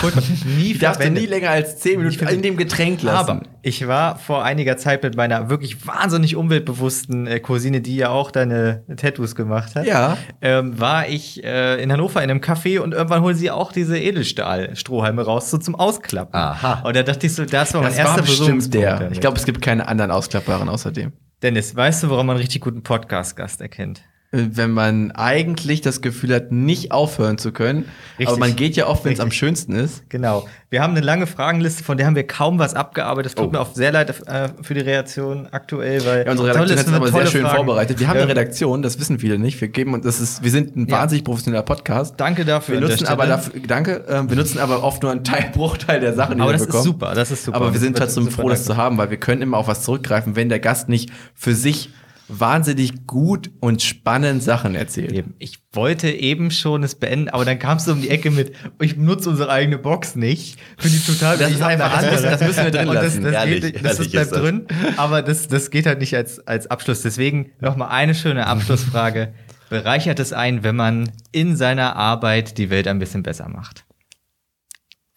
[0.57, 3.29] Nie Die darfst du nie länger als 10 Minuten in dem Getränk lassen.
[3.29, 8.09] Aber ich war vor einiger Zeit mit meiner wirklich wahnsinnig umweltbewussten äh, Cousine, die ja
[8.09, 9.85] auch deine Tattoos gemacht hat.
[9.85, 10.17] Ja.
[10.41, 13.97] Ähm, war ich äh, in Hannover in einem Café und irgendwann holen sie auch diese
[13.97, 16.35] Edelstahl-Strohhalme raus, so zum Ausklappen.
[16.35, 16.81] Aha.
[16.85, 18.99] Und da dachte ich so, das war mein das erster war bestimmt der.
[18.99, 19.11] damit.
[19.13, 21.13] Ich glaube, es gibt keine anderen ausklappbaren außerdem.
[21.41, 24.01] Dennis, weißt du, woran man einen richtig guten Podcast-Gast erkennt?
[24.31, 28.27] Wenn man eigentlich das Gefühl hat, nicht aufhören zu können, Richtig.
[28.27, 30.07] aber man geht ja oft, wenn es am schönsten ist.
[30.09, 30.47] Genau.
[30.69, 33.31] Wir haben eine lange Fragenliste, von der haben wir kaum was abgearbeitet.
[33.31, 33.51] Es tut Oh.
[33.53, 36.87] mir auch sehr leid äh, für die Reaktion aktuell, weil Ja, unsere Redaktion das hat
[36.87, 37.55] es aber sehr schön Fragen.
[37.55, 37.99] vorbereitet.
[37.99, 39.59] Wir haben Ähm, eine Redaktion, das wissen viele nicht.
[39.61, 40.97] Wir geben und das ist, wir sind ein Ja.
[40.99, 42.13] wahnsinnig professioneller Podcast.
[42.17, 42.79] Danke dafür.
[42.79, 46.13] Wir nutzen aber dafür, danke, ähm, wir nutzen aber oft nur einen Teil, Bruchteil der
[46.13, 46.83] Sachen, die Aber wir das ist bekommen.
[46.83, 47.57] super, das ist super.
[47.57, 49.81] Aber wir sind Das trotzdem froh, das zu haben, weil wir können immer auf was
[49.81, 51.89] zurückgreifen, wenn der Gast nicht für sich
[52.29, 55.25] wahnsinnig gut und spannend Sachen erzählt.
[55.39, 58.95] Ich wollte eben schon es beenden, aber dann kamst du um die Ecke mit, ich
[58.95, 60.59] benutze unsere eigene Box nicht.
[60.77, 63.23] Finde ich total Das ist einfach- das das müssen wir drin Und das, lassen.
[63.23, 64.41] das, Ehrlich, geht, das, ehrlich bleibt ist das.
[64.41, 64.67] drin,
[64.97, 67.01] aber das, das geht halt nicht als, als Abschluss.
[67.01, 69.33] Deswegen nochmal eine schöne Abschlussfrage.
[69.69, 73.85] Bereichert es einen, wenn man in seiner Arbeit die Welt ein bisschen besser macht?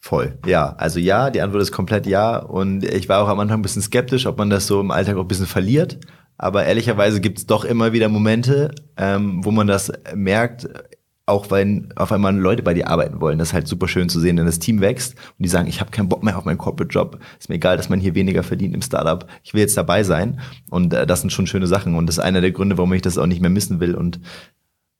[0.00, 0.36] Voll.
[0.46, 2.36] Ja, also ja, die Antwort ist komplett ja.
[2.36, 5.16] Und ich war auch am Anfang ein bisschen skeptisch, ob man das so im Alltag
[5.16, 5.98] auch ein bisschen verliert.
[6.42, 10.68] Aber ehrlicherweise gibt es doch immer wieder Momente, ähm, wo man das merkt,
[11.24, 13.38] auch wenn auf einmal Leute bei dir arbeiten wollen.
[13.38, 15.80] Das ist halt super schön zu sehen, wenn das Team wächst und die sagen, ich
[15.80, 17.20] habe keinen Bock mehr auf meinen Corporate-Job.
[17.38, 19.24] Ist mir egal, dass man hier weniger verdient im Startup.
[19.44, 20.40] Ich will jetzt dabei sein.
[20.68, 21.94] Und äh, das sind schon schöne Sachen.
[21.94, 24.18] Und das ist einer der Gründe, warum ich das auch nicht mehr missen will und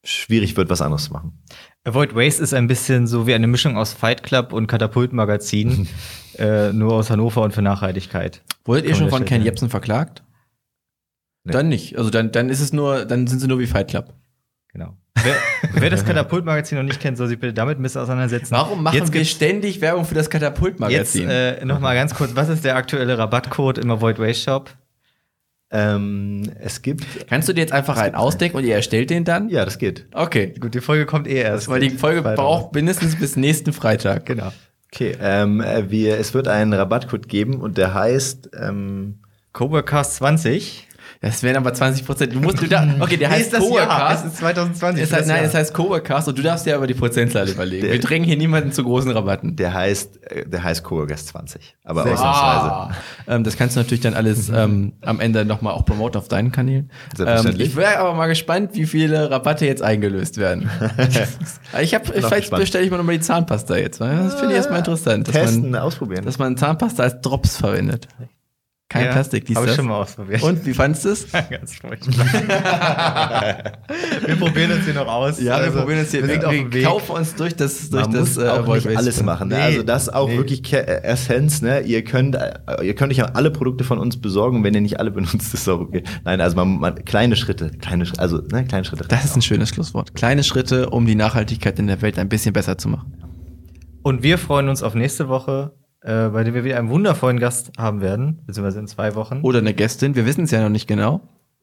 [0.04, 1.42] schwierig wird, was anderes zu machen.
[1.82, 5.88] Avoid Waste ist ein bisschen so wie eine Mischung aus Fight Club und Katapult-Magazin,
[6.38, 8.42] äh, nur aus Hannover und für Nachhaltigkeit.
[8.64, 10.22] Wurdet ihr schon von Ken Jebsen verklagt?
[11.44, 11.52] Nee.
[11.52, 11.98] Dann nicht.
[11.98, 14.12] Also dann, dann ist es nur, dann sind sie nur wie Fight Club.
[14.72, 14.96] Genau.
[15.22, 15.34] Wer,
[15.74, 18.52] wer das Katapult-Magazin noch nicht kennt, soll sich bitte damit ein bisschen auseinandersetzen.
[18.52, 21.28] Warum machen Jetzt wir ständig Werbung für das Jetzt Katapult-Magazin?
[21.28, 24.70] äh, noch mal ganz kurz, was ist der aktuelle Rabattcode im Avoid Waste Shop?
[25.70, 29.48] Ähm, es gibt, Kannst du dir jetzt einfach einen ausdenken und ihr erstellt den dann?
[29.48, 30.06] ja, das geht.
[30.12, 30.52] Okay.
[30.60, 31.68] Gut, die Folge kommt eh erst.
[31.68, 32.36] Weil die Folge Freitag.
[32.36, 34.26] braucht mindestens bis nächsten Freitag.
[34.32, 34.52] Genau.
[34.94, 39.20] Okay, ähm, äh, wir, es wird einen Rabattcode geben und der heißt, ähm,
[39.54, 40.86] Coworkcast 20.
[41.22, 42.34] Das wären aber 20 Prozent.
[42.34, 43.52] Du musst, du da, okay, der Nee, heißt.
[43.52, 44.24] Coworkast.
[44.26, 45.04] Es ist 2020.
[45.04, 47.82] Es heißt, nein, es heißt Coworkast und du darfst dir aber die Prozentzahl überlegen.
[47.84, 49.54] Der- Wir drängen hier niemanden zu großen Rabatten.
[49.54, 51.76] der heißt, äh, der heißt Coworkers 20.
[51.84, 52.72] Aber Sehr ausnahmsweise.
[52.72, 52.90] Ah,
[53.28, 56.50] ähm, das kannst du natürlich dann alles ähm, am Ende nochmal auch promoten auf deinen
[56.50, 56.90] Kanälen.
[57.24, 60.68] Ähm, ich wäre aber mal gespannt, wie viele Rabatte jetzt eingelöst werden.
[61.80, 64.00] ich habe, vielleicht bestelle ich mir nochmal die Zahnpasta jetzt.
[64.00, 66.24] Das finde ich erstmal interessant, dass Testen, man, ausprobieren.
[66.24, 68.08] dass man Zahnpasta als Drops verwendet.
[68.92, 70.42] Kein Ja, Plastik, dies Hab ich schon mal ausprobiert.
[70.42, 71.32] Und wie fandest du es?
[71.50, 72.26] Ganz furchtbar.
[74.26, 75.40] wir probieren uns hier noch aus.
[75.40, 76.84] Ja, Also, wir probieren uns hier wir sind auf wir Weg.
[76.84, 79.48] kaufen uns durch das durch man das muss auch Avoid nicht alles machen.
[79.48, 79.54] Ne?
[79.54, 80.36] Nee, also das ist auch nee.
[80.36, 81.62] wirklich äh, Essenz.
[81.62, 81.80] Ne?
[81.80, 84.62] Ihr könnt, äh, ihr könnt euch alle Produkte von uns besorgen.
[84.62, 86.02] Wenn ihr nicht alle benutzt, ist auch okay.
[86.24, 89.06] Nein, also man, man kleine Schritte, kleine, Schritte, also ne, kleine Schritte.
[89.08, 90.14] Das ist ein schönes Schlusswort.
[90.14, 93.14] Kleine Schritte, um die Nachhaltigkeit in der Welt ein bisschen besser zu machen.
[94.02, 95.72] Und wir freuen uns auf nächste Woche,
[96.02, 99.40] äh, bei dem wir wieder einen wundervollen Gast haben werden, beziehungsweise in zwei Wochen.
[99.42, 101.20] Oder eine Gästin, wir wissen es ja noch nicht genau.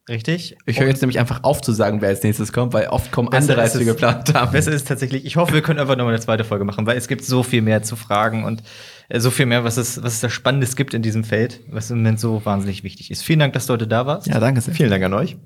[0.10, 0.58] Richtig?
[0.66, 3.30] Ich höre jetzt nämlich einfach auf zu sagen, wer als nächstes kommt, weil oft kommen
[3.30, 4.52] Besser andere, als wir geplant haben.
[4.52, 7.08] Besser ist tatsächlich, ich hoffe, wir können einfach nochmal eine zweite Folge machen, weil es
[7.08, 8.64] gibt so viel mehr zu fragen und
[9.10, 11.92] äh, so viel mehr, was es, was es da Spannendes gibt in diesem Feld, was
[11.92, 13.22] im Moment so wahnsinnig wichtig ist.
[13.22, 14.26] Vielen Dank, dass du heute da warst.
[14.26, 14.74] Ja, danke sehr.
[14.74, 15.38] Vielen Dank an euch.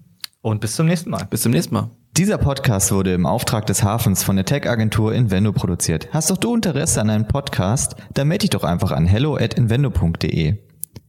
[0.44, 1.26] Und bis zum nächsten Mal.
[1.30, 1.90] Bis zum nächsten Mal.
[2.18, 6.10] Dieser Podcast wurde im Auftrag des Hafens von der Tech-Agentur Invendo produziert.
[6.12, 7.96] Hast doch du Interesse an einem Podcast?
[8.14, 10.58] Dann melde dich doch einfach an hello at invendo.de.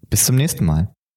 [0.08, 0.94] Bis zum nächsten Mal.